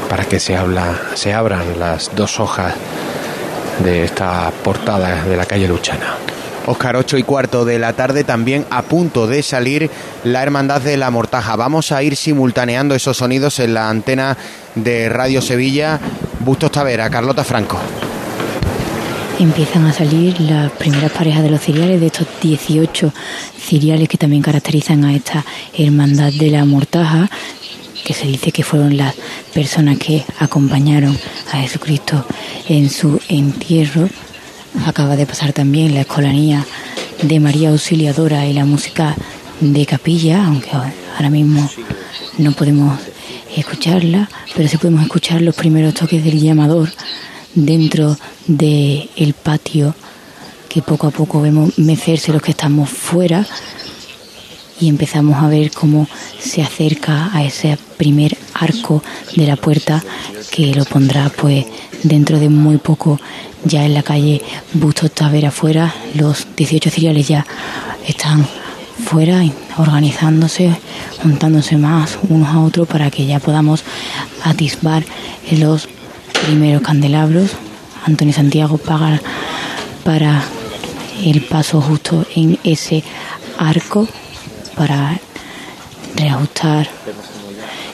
para 0.10 0.26
que 0.26 0.40
se, 0.40 0.58
habla, 0.58 1.00
se 1.14 1.34
abran 1.34 1.80
las 1.80 2.12
dos 2.16 2.40
hojas 2.40 2.74
de 3.84 4.04
esta 4.04 4.52
portada 4.64 5.24
de 5.24 5.38
la 5.38 5.46
calle 5.46 5.68
Luchana. 5.68 6.16
Oscar, 6.66 6.96
8 6.96 7.18
y 7.18 7.24
cuarto 7.24 7.66
de 7.66 7.80
la 7.80 7.94
tarde, 7.94 8.24
también 8.24 8.66
a 8.70 8.84
punto 8.84 9.26
de 9.28 9.42
salir 9.42 9.90
la 10.24 10.44
Hermandad 10.44 10.82
de 10.82 10.98
la 10.98 11.10
Mortaja. 11.10 11.56
Vamos 11.56 11.92
a 11.92 12.04
ir 12.04 12.16
simultaneando 12.16 12.94
esos 12.94 13.18
sonidos 13.18 13.60
en 13.60 13.74
la 13.74 13.90
antena 13.90 14.38
de 14.76 15.10
Radio 15.10 15.42
Sevilla. 15.42 16.00
Bustos 16.40 16.72
Tavera, 16.72 17.10
Carlota 17.10 17.44
Franco. 17.44 17.80
Empiezan 19.42 19.88
a 19.88 19.92
salir 19.92 20.40
las 20.40 20.72
primeras 20.74 21.12
parejas 21.12 21.42
de 21.42 21.50
los 21.50 21.62
ciriales, 21.62 22.00
de 22.00 22.06
estos 22.06 22.28
18 22.44 23.12
ciriales 23.60 24.08
que 24.08 24.20
también 24.20 24.44
caracterizan 24.44 25.04
a 25.04 25.16
esta 25.16 25.44
Hermandad 25.76 26.32
de 26.32 26.52
la 26.52 26.64
Mortaja, 26.64 27.28
que 28.06 28.14
se 28.14 28.28
dice 28.28 28.52
que 28.52 28.62
fueron 28.62 28.98
las 28.98 29.16
personas 29.52 29.98
que 29.98 30.24
acompañaron 30.38 31.18
a 31.52 31.58
Jesucristo 31.58 32.24
en 32.70 32.92
su 32.92 33.20
entierro. 33.30 34.08
Acaba 34.86 35.16
de 35.16 35.26
pasar 35.26 35.54
también 35.54 35.96
la 35.96 36.02
escolanía 36.02 36.64
de 37.24 37.40
María 37.40 37.70
Auxiliadora 37.70 38.46
y 38.46 38.54
la 38.54 38.66
música 38.66 39.16
de 39.60 39.88
capilla, 39.88 40.46
aunque 40.46 40.70
ahora 40.70 41.32
mismo 41.32 41.68
no 42.38 42.52
podemos 42.52 43.00
escucharla, 43.58 44.30
pero 44.56 44.70
sí 44.70 44.78
podemos 44.78 45.02
escuchar 45.02 45.42
los 45.42 45.56
primeros 45.56 45.96
toques 45.96 46.24
del 46.24 46.40
llamador 46.40 46.90
dentro 47.56 48.18
del 48.48 49.10
el 49.16 49.34
patio 49.34 49.96
que 50.70 50.82
poco 50.82 51.08
a 51.08 51.12
poco 51.12 51.42
vemos 51.42 51.78
mecerse 51.78 52.32
los 52.32 52.42
que 52.42 52.52
estamos 52.52 52.90
fuera 52.90 53.46
y 54.80 54.88
empezamos 54.88 55.42
a 55.42 55.48
ver 55.48 55.72
cómo 55.72 56.08
se 56.40 56.62
acerca 56.62 57.30
a 57.34 57.44
ese 57.44 57.78
primer 57.98 58.38
arco 58.54 59.04
de 59.36 59.46
la 59.46 59.56
puerta 59.56 60.04
que 60.50 60.74
lo 60.74 60.86
pondrá 60.86 61.30
pues 61.30 61.66
dentro 62.04 62.40
de 62.40 62.50
muy 62.50 62.78
poco 62.78 63.20
ya 63.64 63.86
en 63.86 63.94
la 63.94 64.02
calle 64.02 64.42
Bustos 64.74 65.12
Tavera 65.12 65.50
afuera, 65.50 65.94
los 66.16 66.48
18 66.56 66.90
ciriales 66.90 67.28
ya 67.28 67.46
están 68.08 68.48
fuera 69.06 69.42
organizándose, 69.78 70.76
juntándose 71.22 71.78
más 71.78 72.18
unos 72.30 72.50
a 72.50 72.60
otros 72.62 72.88
para 72.88 73.12
que 73.12 73.26
ya 73.26 73.40
podamos 73.40 73.84
atisbar 74.44 75.04
los 75.52 75.88
primeros 76.46 76.82
candelabros. 76.82 77.52
Antonio 78.06 78.34
Santiago 78.34 78.78
paga 78.78 79.22
para 80.04 80.44
el 81.24 81.42
paso 81.42 81.82
justo 81.82 82.26
en 82.36 82.58
ese 82.64 83.04
arco 83.58 84.08
para 84.76 85.20
reajustar 86.16 86.90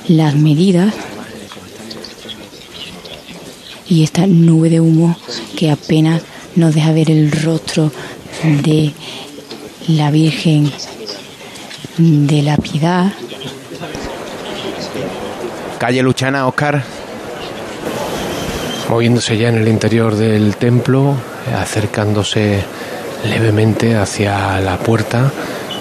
las 0.08 0.36
medidas 0.36 0.94
y 3.90 4.04
esta 4.04 4.28
nube 4.28 4.70
de 4.70 4.80
humo 4.80 5.18
que 5.58 5.72
apenas 5.72 6.22
nos 6.56 6.74
deja 6.74 6.92
ver 6.92 7.12
el 7.12 7.32
rostro 7.32 7.92
de 8.64 8.94
la 9.88 10.12
Virgen 10.12 10.72
de 11.98 12.42
la 12.42 12.58
Piedad. 12.58 13.12
Calle 15.80 16.02
Luchana, 16.02 16.48
Oscar. 16.48 16.84
Moviéndose 18.90 19.38
ya 19.38 19.50
en 19.50 19.58
el 19.58 19.68
interior 19.68 20.16
del 20.16 20.56
templo, 20.56 21.16
acercándose 21.56 22.64
levemente 23.26 23.96
hacia 23.96 24.60
la 24.62 24.78
puerta, 24.78 25.32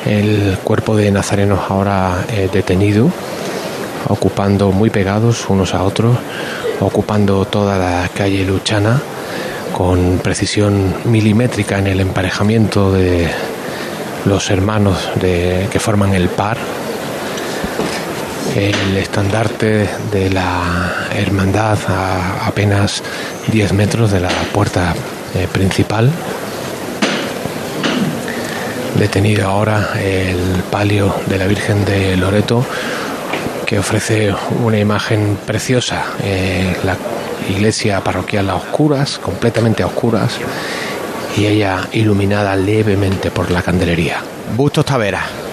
el 0.05 0.59
cuerpo 0.65 0.97
de 0.97 1.11
nazarenos 1.11 1.61
ahora 1.69 2.25
eh, 2.29 2.49
detenido, 2.53 3.11
ocupando 4.09 4.73
muy 4.73 4.91
pegados 4.91 5.49
unos 5.49 5.75
a 5.75 5.83
otros 5.83 6.17
ocupando 6.81 7.45
toda 7.45 7.79
la 7.79 8.09
calle 8.15 8.45
Luchana 8.45 9.01
con 9.73 10.19
precisión 10.19 10.95
milimétrica 11.05 11.79
en 11.79 11.87
el 11.87 12.01
emparejamiento 12.01 12.93
de 12.93 13.29
los 14.25 14.51
hermanos 14.51 14.97
que 15.21 15.79
forman 15.79 16.15
el 16.15 16.29
par. 16.29 16.57
El 18.57 18.97
estandarte 18.97 19.87
de 20.11 20.31
la 20.31 21.09
hermandad 21.15 21.79
a 21.89 22.47
apenas 22.47 23.03
10 23.53 23.75
metros 23.75 24.11
de 24.11 24.21
la 24.21 24.31
puerta 24.55 24.95
eh, 25.35 25.47
principal. 25.53 26.11
Detenido 28.99 29.47
ahora 29.47 29.91
el 30.03 30.63
palio 30.71 31.15
de 31.27 31.37
la 31.37 31.47
Virgen 31.47 31.85
de 31.85 32.17
Loreto 32.17 32.65
que 33.67 33.79
ofrece 33.79 34.35
una 34.65 34.79
imagen 34.79 35.37
preciosa. 35.45 36.07
Eh, 36.23 36.75
la 36.83 36.97
iglesia 37.51 38.03
parroquial 38.03 38.49
a 38.49 38.55
oscuras, 38.55 39.19
completamente 39.19 39.83
a 39.83 39.87
oscuras, 39.87 40.39
y 41.37 41.45
ella 41.45 41.87
iluminada 41.93 42.57
levemente 42.57 43.31
por 43.31 43.51
la 43.51 43.61
candelería. 43.61 44.23
Bustos 44.57 44.87
Tavera. 44.87 45.46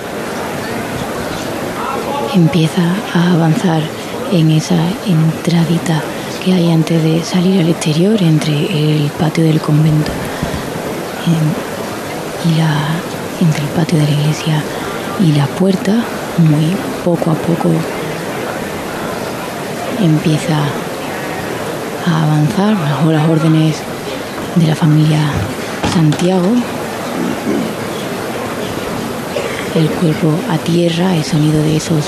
Empieza 2.33 2.81
a 3.13 3.33
avanzar 3.33 3.83
en 4.31 4.49
esa 4.49 4.75
entradita 5.05 6.01
que 6.43 6.51
hay 6.51 6.71
antes 6.71 7.03
de 7.03 7.23
salir 7.23 7.61
al 7.61 7.69
exterior 7.69 8.19
entre 8.23 8.55
el 8.55 9.11
patio 9.11 9.43
del 9.43 9.61
convento 9.61 10.11
y 12.43 12.57
la, 12.57 12.87
entre 13.39 13.63
el 13.63 13.69
patio 13.69 13.99
de 13.99 14.05
la 14.05 14.11
iglesia 14.11 14.63
y 15.19 15.31
la 15.33 15.45
puerta, 15.45 15.91
muy 16.39 16.75
poco 17.05 17.29
a 17.29 17.35
poco 17.35 17.69
empieza 20.01 20.57
a 22.07 22.23
avanzar 22.23 22.75
bajo 22.75 23.11
las 23.11 23.29
órdenes 23.29 23.77
de 24.55 24.67
la 24.67 24.75
familia 24.75 25.19
Santiago. 25.93 26.49
El 29.75 29.89
cuerpo 29.89 30.33
a 30.49 30.57
tierra, 30.57 31.15
el 31.15 31.23
sonido 31.23 31.61
de 31.61 31.77
esos 31.77 32.05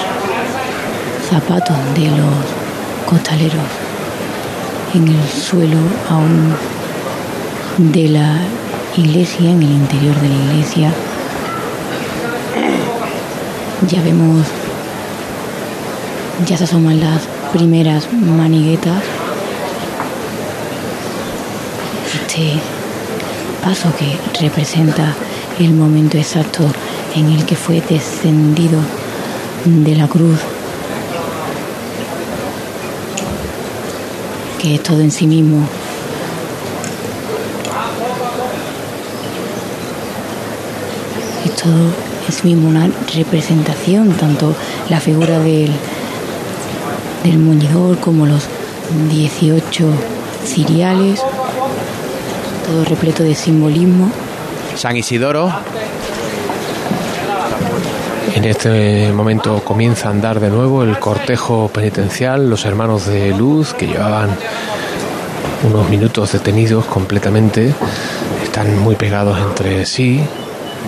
zapatos 1.30 1.76
de 1.96 2.06
los 2.06 2.46
costaleros 3.06 3.64
en 4.94 5.08
el 5.08 5.30
suelo 5.30 5.78
aún 6.10 6.56
de 7.78 8.10
la 8.10 8.38
iglesia, 8.96 9.50
en 9.50 9.62
el 9.62 9.72
interior 9.72 10.16
de 10.22 10.30
la 10.30 10.36
iglesia. 10.36 10.92
Ya 13.90 14.02
vemos, 14.02 14.46
ya 16.48 16.58
se 16.58 16.64
asoman 16.64 17.00
las 17.00 17.24
primeras 17.52 18.12
maniguetas. 18.14 19.04
Este 22.14 22.54
paso 23.64 23.90
que 23.98 24.18
representa 24.42 25.14
el 25.60 25.74
momento 25.74 26.18
exacto 26.18 26.64
en 27.16 27.32
el 27.32 27.46
que 27.46 27.56
fue 27.56 27.82
descendido 27.82 28.80
de 29.66 29.96
la 29.96 30.08
cruz, 30.08 30.40
que 34.66 34.80
todo 34.80 35.00
en 35.00 35.12
sí 35.12 35.28
mismo. 35.28 35.68
Es 41.46 41.52
todo 41.56 41.94
en 42.28 42.34
sí 42.34 42.48
mismo 42.48 42.70
una 42.70 42.90
representación, 43.14 44.14
tanto 44.14 44.56
la 44.90 45.00
figura 45.00 45.38
del 45.40 45.70
del 47.24 47.38
muñidor, 47.38 48.00
como 48.00 48.26
los 48.26 48.48
18 49.12 49.86
ciriales, 50.46 51.22
todo 52.66 52.86
repleto 52.86 53.22
de 53.24 53.36
simbolismo. 53.36 54.12
San 54.76 54.96
Isidoro. 54.98 55.52
En 58.36 58.44
este 58.44 59.14
momento 59.14 59.64
comienza 59.64 60.10
a 60.10 60.12
andar 60.12 60.42
de 60.42 60.50
nuevo 60.50 60.84
el 60.84 61.00
cortejo 61.00 61.70
penitencial, 61.70 62.50
los 62.50 62.66
hermanos 62.66 63.06
de 63.06 63.30
luz 63.34 63.74
que 63.74 63.88
llevaban 63.88 64.30
unos 65.64 65.90
minutos 65.90 66.34
detenidos 66.34 66.84
completamente, 66.84 67.74
están 68.44 68.78
muy 68.78 68.96
pegados 68.96 69.40
entre 69.40 69.86
sí. 69.86 70.22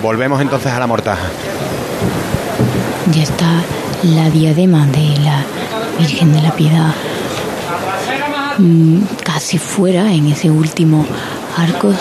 Volvemos 0.02 0.42
entonces 0.42 0.70
a 0.72 0.78
la 0.78 0.86
mortaja. 0.86 1.26
Ya 3.12 3.22
está 3.22 3.62
la 4.02 4.28
diadema 4.28 4.86
de 4.86 5.16
la 5.24 5.42
Virgen 5.98 6.34
de 6.34 6.42
la 6.42 6.52
Piedad 6.52 6.94
mm, 8.58 9.00
casi 9.24 9.56
fuera 9.56 10.12
en 10.12 10.26
ese 10.26 10.50
último 10.50 11.06
arcos. 11.56 11.96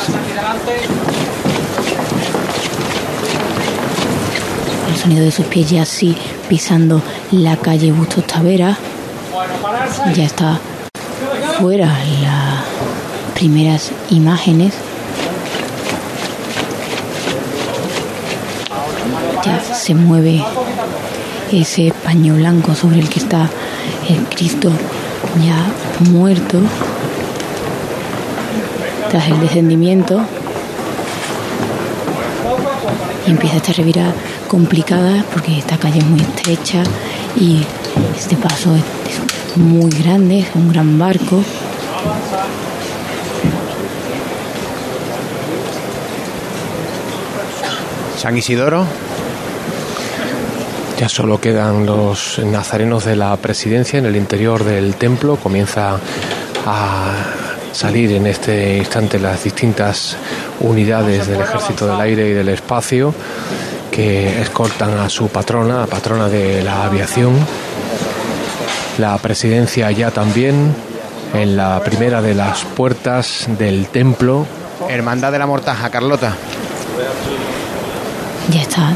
El 4.98 5.04
sonido 5.04 5.26
de 5.26 5.32
sus 5.32 5.46
pies 5.46 5.70
ya 5.70 5.84
así 5.84 6.18
pisando 6.50 7.04
la 7.32 7.56
calle 7.56 7.92
Bustos 7.92 8.26
Tavera. 8.26 8.76
Ya 10.16 10.24
está 10.24 10.60
fuera 11.60 11.86
las 11.86 12.64
primeras 13.36 13.92
imágenes. 14.10 14.74
Ya 19.46 19.60
se 19.76 19.94
mueve 19.94 20.44
ese 21.52 21.94
paño 22.04 22.34
blanco 22.34 22.74
sobre 22.74 22.98
el 22.98 23.08
que 23.08 23.20
está 23.20 23.52
el 24.10 24.26
Cristo 24.36 24.72
ya 25.46 26.10
muerto 26.10 26.58
tras 29.12 29.28
el 29.28 29.42
descendimiento 29.42 30.20
y 33.28 33.30
empieza 33.30 33.58
esta 33.58 33.74
revirada 33.74 34.16
complicada 34.48 35.24
porque 35.34 35.60
esta 35.60 35.78
calle 35.78 36.00
es 36.00 36.06
muy 36.06 36.22
estrecha 36.22 36.84
y 37.36 37.64
este 38.16 38.36
paso 38.36 38.76
es 38.76 39.58
muy 39.58 39.90
grande, 39.92 40.40
es 40.40 40.48
un 40.56 40.70
gran 40.70 40.98
barco. 40.98 41.44
San 48.18 48.38
Isidoro. 48.38 48.86
Ya 51.00 51.08
solo 51.08 51.40
quedan 51.40 51.86
los 51.86 52.40
nazarenos 52.40 53.06
de 53.06 53.16
la 53.16 53.38
presidencia 53.38 54.00
en 54.00 54.08
el 54.08 54.16
interior 54.16 54.64
del 54.64 54.96
templo. 54.96 55.36
Comienza 55.36 56.00
a 56.66 57.12
salir 57.72 58.14
en 58.14 58.26
este 58.26 58.78
instante 58.78 59.20
las 59.20 59.44
distintas 59.44 60.18
unidades 60.60 61.28
del 61.28 61.42
ejército 61.42 61.86
del 61.86 62.00
aire 62.02 62.30
y 62.30 62.34
del 62.34 62.50
espacio 62.50 63.14
que 63.98 64.42
escoltan 64.42 64.96
a 65.00 65.10
su 65.10 65.28
patrona, 65.28 65.80
la 65.80 65.88
patrona 65.88 66.30
de 66.30 66.62
la 66.64 66.86
aviación. 66.86 67.34
La 69.00 69.18
presidencia 69.18 69.90
ya 69.90 70.12
también 70.12 70.72
en 71.34 71.58
la 71.58 71.82
primera 71.84 72.22
de 72.22 72.36
las 72.36 72.64
puertas 72.64 73.48
del 73.58 73.88
templo. 73.88 74.46
Hermandad 74.88 75.32
de 75.32 75.40
la 75.40 75.48
Mortaja, 75.48 75.90
Carlota. 75.90 76.36
Ya 78.52 78.62
está 78.62 78.94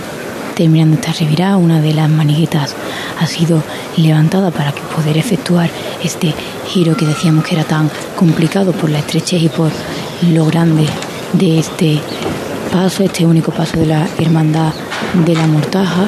terminando 0.55 0.97
esta 0.97 1.13
revirada, 1.13 1.57
una 1.57 1.81
de 1.81 1.95
las 1.95 2.07
maniguetas 2.07 2.75
ha 3.19 3.25
sido 3.25 3.63
levantada 3.97 4.51
para 4.51 4.71
que 4.71 4.81
poder 4.81 5.17
efectuar 5.17 5.71
este 6.03 6.35
giro 6.67 6.95
que 6.95 7.07
decíamos 7.07 7.43
que 7.43 7.55
era 7.55 7.63
tan 7.63 7.89
complicado 8.15 8.71
por 8.71 8.91
la 8.91 8.99
estrechez 8.99 9.41
y 9.41 9.49
por 9.49 9.71
lo 10.29 10.45
grande 10.45 10.85
de 11.33 11.57
este 11.57 11.99
paso, 12.71 13.03
este 13.03 13.25
único 13.25 13.51
paso 13.51 13.79
de 13.79 13.87
la 13.87 14.07
hermandad 14.19 14.71
de 15.13 15.35
la 15.35 15.47
mortaja, 15.47 16.07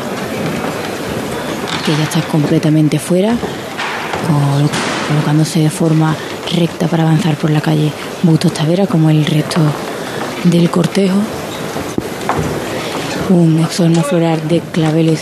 que 1.85 1.91
ya 1.95 2.03
está 2.03 2.21
completamente 2.21 2.99
fuera, 2.99 3.35
colocándose 5.07 5.59
de 5.59 5.69
forma 5.69 6.15
recta 6.55 6.87
para 6.87 7.03
avanzar 7.03 7.35
por 7.35 7.49
la 7.49 7.61
calle 7.61 7.91
Bustos 8.23 8.53
Tavera 8.53 8.87
como 8.87 9.09
el 9.09 9.25
resto 9.25 9.59
del 10.45 10.69
cortejo 10.69 11.19
un 13.29 13.59
exorno 13.59 14.03
floral 14.03 14.47
de 14.47 14.59
claveles 14.59 15.21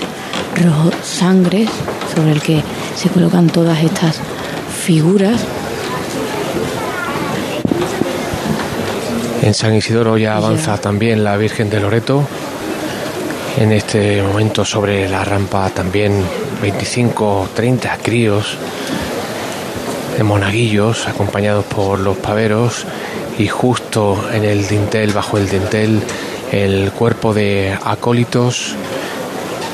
rojo 0.55 0.91
sangre 1.03 1.67
sobre 2.15 2.31
el 2.31 2.41
que 2.41 2.61
se 2.95 3.09
colocan 3.09 3.47
todas 3.47 3.83
estas 3.83 4.19
figuras. 4.83 5.41
En 9.41 9.53
San 9.53 9.73
Isidoro 9.75 10.17
ya 10.17 10.35
avanza 10.35 10.77
también 10.77 11.23
la 11.23 11.37
Virgen 11.37 11.69
de 11.69 11.79
Loreto. 11.79 12.27
En 13.57 13.71
este 13.73 14.23
momento 14.23 14.63
sobre 14.63 15.07
la 15.09 15.23
rampa 15.23 15.69
también 15.69 16.23
25 16.61 17.49
30 17.53 17.97
críos 17.97 18.57
de 20.17 20.23
monaguillos 20.23 21.07
acompañados 21.07 21.65
por 21.65 21.99
los 21.99 22.17
paveros 22.17 22.85
y 23.37 23.47
justo 23.47 24.29
en 24.31 24.45
el 24.45 24.67
dintel, 24.67 25.11
bajo 25.11 25.37
el 25.37 25.49
dintel, 25.49 26.01
el 26.51 26.91
cuerpo 26.91 27.33
de 27.33 27.77
acólitos. 27.83 28.75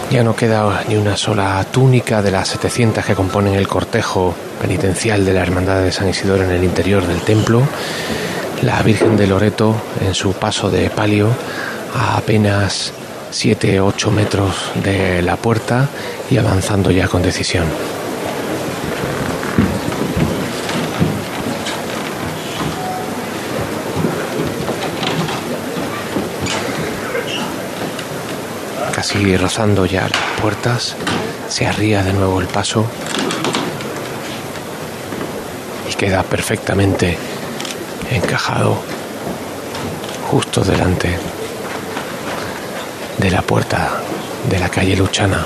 Ya 0.09 0.23
no 0.23 0.35
queda 0.35 0.83
ni 0.87 0.95
una 0.95 1.17
sola 1.17 1.65
túnica 1.71 2.21
de 2.21 2.31
las 2.31 2.49
700 2.49 3.05
que 3.05 3.15
componen 3.15 3.55
el 3.55 3.67
cortejo 3.67 4.33
penitencial 4.61 5.25
de 5.25 5.33
la 5.33 5.41
Hermandad 5.41 5.81
de 5.81 5.91
San 5.91 6.09
Isidoro 6.09 6.43
en 6.43 6.51
el 6.51 6.63
interior 6.63 7.05
del 7.05 7.21
templo. 7.21 7.61
La 8.61 8.81
Virgen 8.81 9.17
de 9.17 9.27
Loreto 9.27 9.75
en 10.01 10.13
su 10.15 10.33
paso 10.33 10.69
de 10.69 10.89
palio 10.89 11.29
a 11.95 12.17
apenas 12.17 12.93
7-8 13.37 14.09
metros 14.09 14.71
de 14.83 15.21
la 15.21 15.35
puerta 15.35 15.89
y 16.31 16.37
avanzando 16.37 16.89
ya 16.89 17.07
con 17.07 17.21
decisión. 17.21 17.65
casi 28.91 29.37
rozando 29.37 29.85
ya 29.85 30.09
las 30.09 30.41
puertas, 30.41 30.95
se 31.47 31.67
arría 31.67 32.01
de 32.01 32.13
nuevo 32.13 32.41
el 32.41 32.47
paso 32.47 32.83
y 35.87 35.93
queda 35.93 36.23
perfectamente 36.23 37.15
encajado 38.09 38.81
justo 40.31 40.63
delante 40.63 41.15
de 43.17 43.31
la 43.31 43.41
puerta 43.41 44.01
de 44.49 44.59
la 44.59 44.69
calle 44.69 44.95
Luchana, 44.95 45.45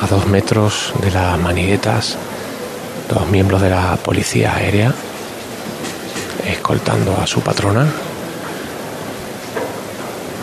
a 0.00 0.06
dos 0.06 0.26
metros 0.26 0.92
de 1.00 1.10
las 1.10 1.38
maniguetas, 1.38 2.16
dos 3.08 3.28
miembros 3.28 3.62
de 3.62 3.70
la 3.70 3.96
policía 3.96 4.54
aérea 4.54 4.92
escoltando 6.46 7.16
a 7.20 7.26
su 7.26 7.40
patrona. 7.40 7.86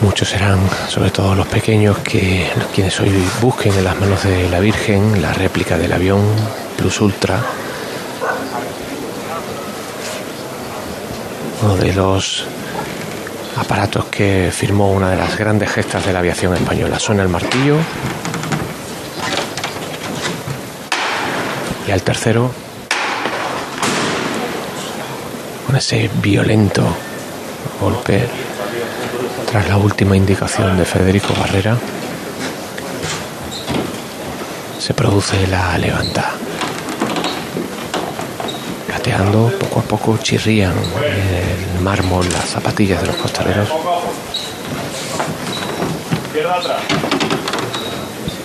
Muchos 0.01 0.29
serán, 0.29 0.59
sobre 0.87 1.11
todo 1.11 1.35
los 1.35 1.47
pequeños, 1.47 1.97
que 1.99 2.49
quienes 2.73 2.99
hoy 3.01 3.11
busquen 3.41 3.73
en 3.73 3.83
las 3.83 3.99
manos 3.99 4.23
de 4.23 4.49
la 4.49 4.59
Virgen 4.59 5.21
la 5.21 5.33
réplica 5.33 5.77
del 5.77 5.91
avión 5.91 6.21
Plus 6.77 7.01
Ultra. 7.01 7.41
Uno 11.61 11.75
de 11.75 11.93
los 11.93 12.45
aparatos 13.59 14.05
que 14.05 14.51
firmó 14.53 14.91
una 14.91 15.11
de 15.11 15.17
las 15.17 15.37
grandes 15.37 15.69
gestas 15.69 16.05
de 16.05 16.13
la 16.13 16.19
aviación 16.19 16.53
española. 16.53 16.97
Suena 16.97 17.23
el 17.23 17.29
martillo. 17.29 17.77
Y 21.87 21.91
al 21.91 22.01
tercero, 22.01 22.51
con 25.65 25.75
ese 25.75 26.09
violento 26.21 26.87
golpe 27.81 28.27
tras 29.51 29.67
la 29.67 29.77
última 29.77 30.15
indicación 30.15 30.77
de 30.77 30.85
Federico 30.85 31.33
Barrera, 31.39 31.75
se 34.79 34.93
produce 34.93 35.47
la 35.47 35.77
levanta. 35.77 36.33
Gateando, 38.87 39.51
poco 39.59 39.79
a 39.79 39.83
poco 39.83 40.17
chirrían 40.17 40.73
mármol 41.79 42.27
las 42.29 42.45
zapatillas 42.45 43.01
de 43.01 43.07
los 43.07 43.15
costaleros. 43.15 43.69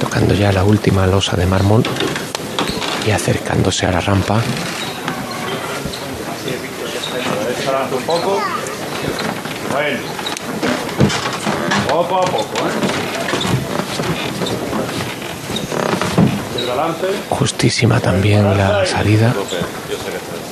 Tocando 0.00 0.34
ya 0.34 0.52
la 0.52 0.64
última 0.64 1.06
losa 1.06 1.36
de 1.36 1.46
mármol 1.46 1.82
y 3.06 3.10
acercándose 3.10 3.86
a 3.86 3.92
la 3.92 4.00
rampa. 4.00 4.40
poco. 8.06 8.40
A 11.90 11.92
poco, 11.92 12.66
¿eh? 12.66 13.04
Justísima 17.30 18.00
también 18.00 18.56
la 18.56 18.86
salida. 18.86 19.34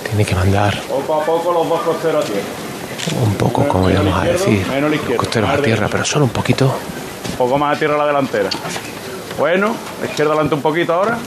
Tiene 0.09 0.25
que 0.25 0.35
mandar 0.35 0.79
Poco 0.83 1.14
a 1.14 1.25
poco 1.25 1.53
los 1.53 1.68
dos 1.68 1.81
costeros 1.83 2.25
tierra. 2.25 2.62
Un 3.23 3.35
poco, 3.35 3.67
como 3.69 3.89
íbamos 3.89 4.21
a 4.21 4.25
decir, 4.25 4.67
costeros 5.17 5.51
a 5.51 5.59
tierra, 5.59 5.89
pero 5.91 6.05
solo 6.05 6.25
un 6.25 6.31
poquito. 6.31 6.67
Un 7.31 7.37
poco 7.37 7.59
más 7.59 7.77
a 7.77 7.79
tierra 7.79 7.97
la 7.97 8.07
delantera. 8.07 8.51
Bueno, 9.39 9.75
izquierda 10.05 10.33
adelante 10.33 10.55
un 10.55 10.63
poquito 10.63 10.93
ahora. 10.93 11.19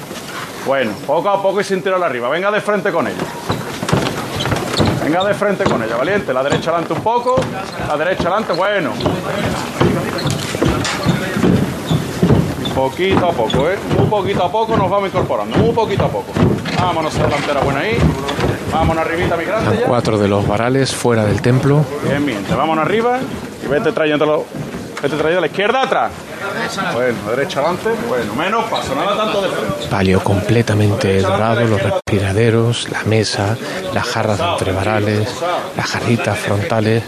Bueno, 0.66 0.92
poco 1.06 1.30
a 1.30 1.42
poco 1.42 1.62
y 1.62 1.64
sin 1.64 1.82
tirarla 1.82 2.06
arriba. 2.08 2.30
Venga 2.30 2.52
de 2.52 2.62
frente 2.62 2.92
con 2.92 3.08
ella. 3.08 3.16
Venga 5.04 5.24
de 5.24 5.34
frente 5.34 5.64
con 5.64 5.82
ella, 5.84 5.96
valiente. 5.96 6.34
La 6.34 6.44
derecha 6.44 6.72
adelante 6.72 6.94
un 6.94 7.02
poco. 7.02 7.40
La 7.88 7.98
derecha 7.98 8.24
adelante, 8.24 8.54
bueno. 8.54 8.92
Poquito 12.74 13.26
a 13.26 13.32
poco, 13.32 13.70
¿eh? 13.70 13.78
Muy 13.98 14.08
poquito 14.08 14.44
a 14.44 14.52
poco 14.52 14.76
nos 14.76 14.90
vamos 14.90 15.10
incorporando. 15.10 15.58
Muy 15.58 15.74
poquito 15.74 16.06
a 16.06 16.10
poco. 16.10 16.32
Vámonos 16.82 17.16
a 17.16 17.20
la 17.20 17.28
delantera 17.28 17.62
buena 17.62 17.80
ahí. 17.82 17.98
Vámonos 18.72 19.06
arribita, 19.06 19.38
mi 19.38 19.46
grande. 19.46 19.78
Ya. 19.80 19.86
cuatro 19.86 20.18
de 20.18 20.28
los 20.28 20.48
varales 20.48 20.94
fuera 20.94 21.26
del 21.26 21.42
templo. 21.42 21.86
Bien, 22.04 22.24
miente. 22.26 22.54
Vámonos 22.54 22.86
arriba 22.86 23.20
y 23.64 23.68
vete 23.68 23.92
trayéndolo. 23.92 24.46
Vete 25.02 25.18
trayendo 25.18 25.38
a 25.38 25.42
la 25.42 25.48
izquierda 25.48 25.82
atrás. 25.84 26.12
Bueno, 26.94 27.18
derecha 27.30 27.60
adelante. 27.60 27.90
Bueno, 28.08 28.34
menos 28.34 28.66
paso, 28.66 28.96
nada 28.96 29.16
tanto 29.18 29.42
de 29.42 29.50
frente. 29.50 29.88
Palio 29.90 30.24
completamente 30.24 31.22
dorado, 31.22 31.66
los 31.66 31.82
respiraderos, 31.82 32.90
la 32.90 33.04
mesa, 33.04 33.58
las 33.94 34.06
jarras 34.06 34.38
de 34.40 34.46
entre 34.46 34.72
varales, 34.72 35.30
las 35.78 35.86
jarritas 35.86 36.38
frontales, 36.40 37.04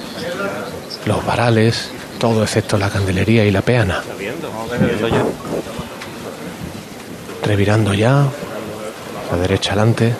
los 1.05 1.25
varales, 1.25 1.91
todo 2.19 2.43
excepto 2.43 2.77
la 2.77 2.89
candelería 2.89 3.45
y 3.45 3.51
la 3.51 3.61
peana. 3.61 4.03
Revirando 7.43 7.93
ya, 7.93 8.25
la 9.31 9.37
derecha 9.37 9.71
adelante. 9.71 10.13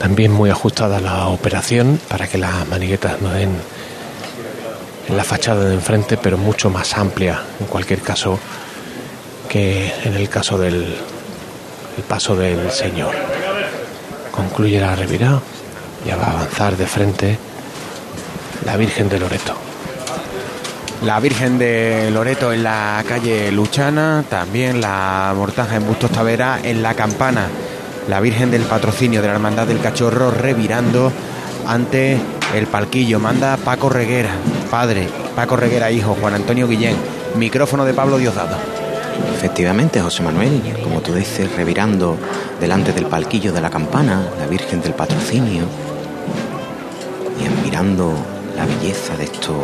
También 0.00 0.32
muy 0.32 0.48
ajustada 0.48 0.98
la 0.98 1.26
operación 1.26 2.00
para 2.08 2.26
que 2.26 2.38
las 2.38 2.66
maniguetas 2.68 3.20
no 3.20 3.28
den 3.28 3.50
en 5.06 5.16
la 5.16 5.24
fachada 5.24 5.66
de 5.66 5.74
enfrente, 5.74 6.16
pero 6.16 6.38
mucho 6.38 6.70
más 6.70 6.96
amplia 6.96 7.42
en 7.60 7.66
cualquier 7.66 8.00
caso 8.00 8.38
que 9.50 9.92
en 10.04 10.14
el 10.14 10.30
caso 10.30 10.56
del 10.56 10.96
el 11.98 12.02
paso 12.04 12.34
del 12.34 12.70
Señor. 12.70 13.14
Concluye 14.30 14.80
la 14.80 14.96
revirá, 14.96 15.38
ya 16.06 16.16
va 16.16 16.24
a 16.24 16.30
avanzar 16.30 16.78
de 16.78 16.86
frente 16.86 17.38
la 18.64 18.78
Virgen 18.78 19.10
de 19.10 19.18
Loreto. 19.20 19.54
La 21.04 21.20
Virgen 21.20 21.58
de 21.58 22.10
Loreto 22.10 22.54
en 22.54 22.62
la 22.62 23.04
calle 23.06 23.52
Luchana, 23.52 24.24
también 24.30 24.80
la 24.80 25.34
Mortaja 25.36 25.76
en 25.76 25.86
Bustos 25.86 26.10
Tavera 26.10 26.58
en 26.62 26.82
la 26.82 26.94
Campana, 26.94 27.48
la 28.08 28.20
Virgen 28.20 28.50
del 28.50 28.62
Patrocinio 28.62 29.20
de 29.20 29.28
la 29.28 29.34
Hermandad 29.34 29.66
del 29.66 29.80
Cachorro 29.80 30.30
revirando 30.30 31.12
ante 31.66 32.18
el 32.54 32.66
palquillo. 32.66 33.18
Manda 33.18 33.56
Paco 33.56 33.88
Reguera, 33.88 34.30
padre, 34.70 35.08
Paco 35.36 35.56
Reguera, 35.56 35.90
hijo, 35.90 36.16
Juan 36.20 36.34
Antonio 36.34 36.66
Guillén, 36.66 36.96
micrófono 37.36 37.84
de 37.84 37.94
Pablo 37.94 38.18
Diosdado. 38.18 38.56
Efectivamente, 39.34 40.00
José 40.00 40.22
Manuel, 40.22 40.62
como 40.82 41.00
tú 41.00 41.14
dices, 41.14 41.54
revirando 41.56 42.16
delante 42.60 42.92
del 42.92 43.06
palquillo 43.06 43.52
de 43.52 43.60
la 43.60 43.70
campana, 43.70 44.22
la 44.38 44.46
Virgen 44.46 44.80
del 44.82 44.94
Patrocinio, 44.94 45.64
y 47.40 47.46
admirando 47.46 48.12
la 48.56 48.66
belleza 48.66 49.16
de 49.16 49.24
estos 49.24 49.56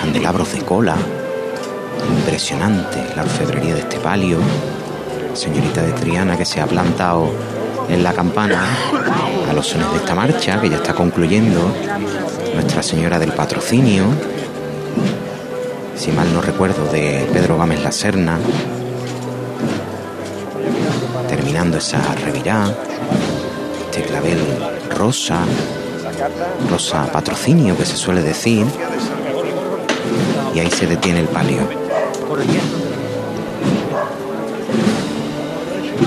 candelabros 0.00 0.52
de 0.52 0.62
cola, 0.62 0.96
impresionante 2.18 2.98
la 3.16 3.22
orfebrería 3.22 3.74
de 3.74 3.80
este 3.80 3.98
palio, 3.98 4.38
señorita 5.34 5.82
de 5.82 5.92
Triana 5.92 6.36
que 6.36 6.44
se 6.44 6.60
ha 6.60 6.66
plantado 6.66 7.30
en 7.88 8.02
la 8.02 8.12
campana 8.12 8.64
a 9.48 9.52
los 9.52 9.66
sones 9.66 9.90
de 9.90 9.98
esta 9.98 10.14
marcha, 10.14 10.60
que 10.60 10.68
ya 10.68 10.76
está 10.76 10.94
concluyendo, 10.94 11.74
Nuestra 12.54 12.82
Señora 12.82 13.18
del 13.18 13.32
Patrocinio, 13.32 14.04
si 15.96 16.10
mal 16.12 16.32
no 16.32 16.40
recuerdo, 16.40 16.84
de 16.92 17.28
Pedro 17.32 17.58
Gámez 17.58 17.82
La 17.82 17.92
Serna, 17.92 18.38
terminando 21.28 21.78
esa 21.78 22.00
revirá, 22.24 22.66
este 23.90 24.02
clavel 24.02 24.38
rosa, 24.96 25.40
rosa 26.70 27.10
patrocinio 27.12 27.76
que 27.76 27.84
se 27.84 27.96
suele 27.96 28.22
decir, 28.22 28.66
y 30.54 30.58
ahí 30.58 30.70
se 30.70 30.86
detiene 30.86 31.20
el 31.20 31.28
palio. 31.28 31.60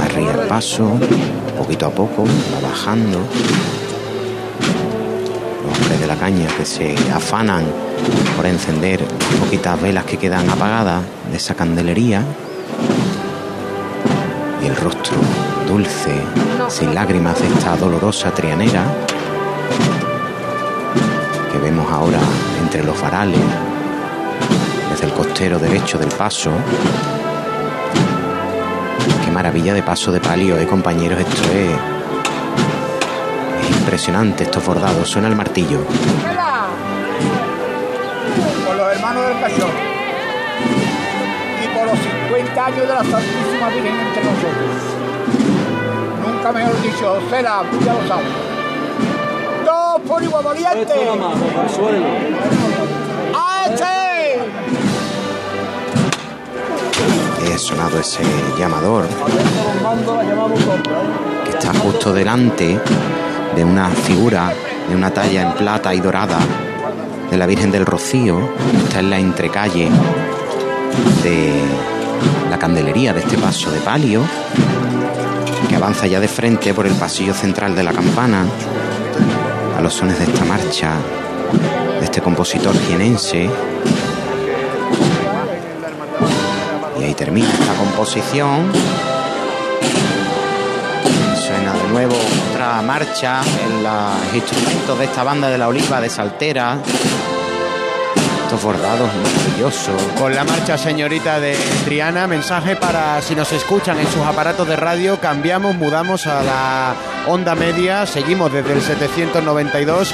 Arriba 0.02 0.34
el 0.34 0.48
paso, 0.48 1.00
poquito 1.58 1.88
a 1.88 1.90
poco, 1.90 2.26
va 2.26 2.68
bajando. 2.70 3.20
Los 5.66 5.80
hombres 5.80 6.00
de 6.00 6.08
la 6.08 6.16
caña 6.16 6.48
que 6.58 6.66
se 6.66 6.96
afanan 7.14 7.64
por 8.36 8.46
encender 8.46 9.02
las 9.02 9.40
poquitas 9.40 9.82
velas 9.82 10.06
que 10.06 10.18
quedan 10.18 10.50
apagadas 10.50 11.02
de 11.32 11.38
esa 11.38 11.56
candelería 11.56 12.24
y 14.64 14.68
el 14.68 14.76
rostro 14.76 15.16
dulce, 15.68 16.14
sin 16.70 16.94
lágrimas 16.94 17.40
de 17.40 17.48
esta 17.48 17.76
dolorosa 17.78 18.32
trianera 18.32 18.84
que 21.52 21.58
vemos 21.60 21.90
ahora 21.92 22.20
entre 22.62 22.84
los 22.84 23.00
varales, 23.02 23.40
desde 24.92 25.06
el 25.06 25.14
costero 25.14 25.60
derecho 25.60 25.98
del 25.98 26.10
paso. 26.10 26.52
Qué 29.24 29.32
maravilla 29.32 29.74
de 29.74 29.84
paso 29.84 30.12
de 30.12 30.20
palio, 30.20 30.58
eh, 30.58 30.68
compañeros, 30.68 31.20
esto 31.20 31.44
es, 31.52 31.70
es 33.62 33.78
impresionante, 33.78 34.44
estos 34.44 34.66
bordados, 34.66 35.08
suena 35.10 35.28
el 35.28 35.36
martillo. 35.36 35.80
Por 38.66 38.76
los 38.76 38.94
hermanos 38.96 39.28
del 39.28 39.40
cachorro 39.40 39.80
y 41.64 41.68
por 41.78 41.86
los 41.88 42.00
50 42.00 42.66
años 42.66 42.82
de 42.82 42.88
la 42.88 43.04
Santísima 43.04 43.70
Virgen 43.70 43.96
entre 44.00 44.24
nosotros. 44.24 44.96
Nunca 46.26 46.52
mejor 46.52 46.82
dicho, 46.82 47.20
Cela, 47.30 47.64
tú 47.72 47.80
ya 47.86 47.94
lo 47.94 48.08
sabes. 48.08 48.28
Dos 49.66 50.02
por 50.08 50.24
igual 50.24 50.44
valiente. 50.44 50.94
He 57.46 57.58
sonado 57.58 58.00
ese 58.00 58.24
llamador 58.58 59.08
que 61.44 61.50
está 61.52 61.74
justo 61.74 62.14
delante 62.14 62.80
de 63.56 63.64
una 63.64 63.90
figura 63.90 64.54
de 64.90 64.96
una 64.96 65.12
talla 65.12 65.42
en 65.42 65.54
plata 65.54 65.94
y 65.94 66.00
dorada 66.00 66.40
de 67.30 67.38
la 67.38 67.46
Virgen 67.46 67.72
del 67.72 67.86
Rocío. 67.86 68.50
Está 68.88 69.00
en 69.00 69.10
la 69.10 69.20
entrecalle 69.20 69.90
de 71.24 71.64
la 72.50 72.60
candelería 72.60 73.14
de 73.14 73.22
este 73.22 73.38
paso 73.38 73.72
de 73.72 73.80
palio 73.80 74.22
que 75.70 75.76
avanza 75.76 76.08
ya 76.08 76.20
de 76.20 76.28
frente 76.28 76.74
por 76.74 76.88
el 76.88 76.94
pasillo 76.94 77.34
central 77.34 77.76
de 77.76 77.84
la 77.84 77.94
campana 77.94 78.46
a 79.78 79.82
los 79.82 79.94
sones 79.94 80.18
de 80.20 80.26
esta 80.26 80.46
marcha 80.46 80.94
de 82.00 82.06
este 82.06 82.22
compositor 82.22 82.76
jienense 82.88 83.50
ahí 87.06 87.14
termina 87.14 87.50
esta 87.50 87.74
composición. 87.76 88.72
Suena 91.38 91.74
de 91.74 91.90
nuevo 91.90 92.16
otra 92.50 92.82
marcha 92.82 93.42
en 93.42 93.84
los 93.84 94.34
instrumentos 94.34 94.98
de 94.98 95.06
esta 95.06 95.24
banda 95.24 95.50
de 95.50 95.58
la 95.58 95.68
oliva 95.68 96.02
de 96.02 96.10
Saltera. 96.10 96.80
Estos 98.44 98.64
bordados 98.64 99.10
maravillosos. 99.24 100.02
Con 100.20 100.36
la 100.36 100.44
marcha 100.44 100.78
señorita 100.78 101.40
de 101.40 101.56
Triana, 101.84 102.28
mensaje 102.28 102.76
para 102.76 103.22
si 103.22 103.36
nos 103.36 103.52
escuchan 103.52 104.00
en 104.00 104.08
sus 104.08 104.24
aparatos 104.24 104.68
de 104.68 104.76
radio, 104.76 105.20
cambiamos, 105.20 105.76
mudamos 105.76 106.28
a 106.28 106.44
la 106.44 106.96
onda 107.28 107.56
media, 107.56 108.06
seguimos 108.06 108.52
desde 108.52 108.74
el 108.74 108.82
792 108.82 110.14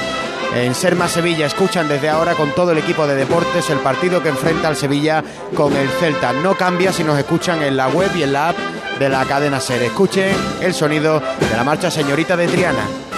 en 0.55 0.75
Serma 0.75 1.07
Sevilla, 1.07 1.45
escuchan 1.45 1.87
desde 1.87 2.09
ahora 2.09 2.35
con 2.35 2.51
todo 2.51 2.71
el 2.71 2.77
equipo 2.77 3.07
de 3.07 3.15
deportes 3.15 3.69
el 3.69 3.79
partido 3.79 4.21
que 4.21 4.29
enfrenta 4.29 4.67
al 4.67 4.75
Sevilla 4.75 5.23
con 5.55 5.75
el 5.75 5.87
Celta. 5.89 6.33
No 6.33 6.55
cambia 6.55 6.91
si 6.91 7.03
nos 7.03 7.17
escuchan 7.17 7.61
en 7.63 7.77
la 7.77 7.87
web 7.87 8.09
y 8.15 8.23
en 8.23 8.33
la 8.33 8.49
app 8.49 8.57
de 8.99 9.09
la 9.09 9.25
cadena 9.25 9.59
SER. 9.59 9.81
Escuchen 9.83 10.35
el 10.61 10.73
sonido 10.73 11.19
de 11.19 11.55
la 11.55 11.63
marcha 11.63 11.89
señorita 11.89 12.35
de 12.35 12.47
Triana. 12.47 13.10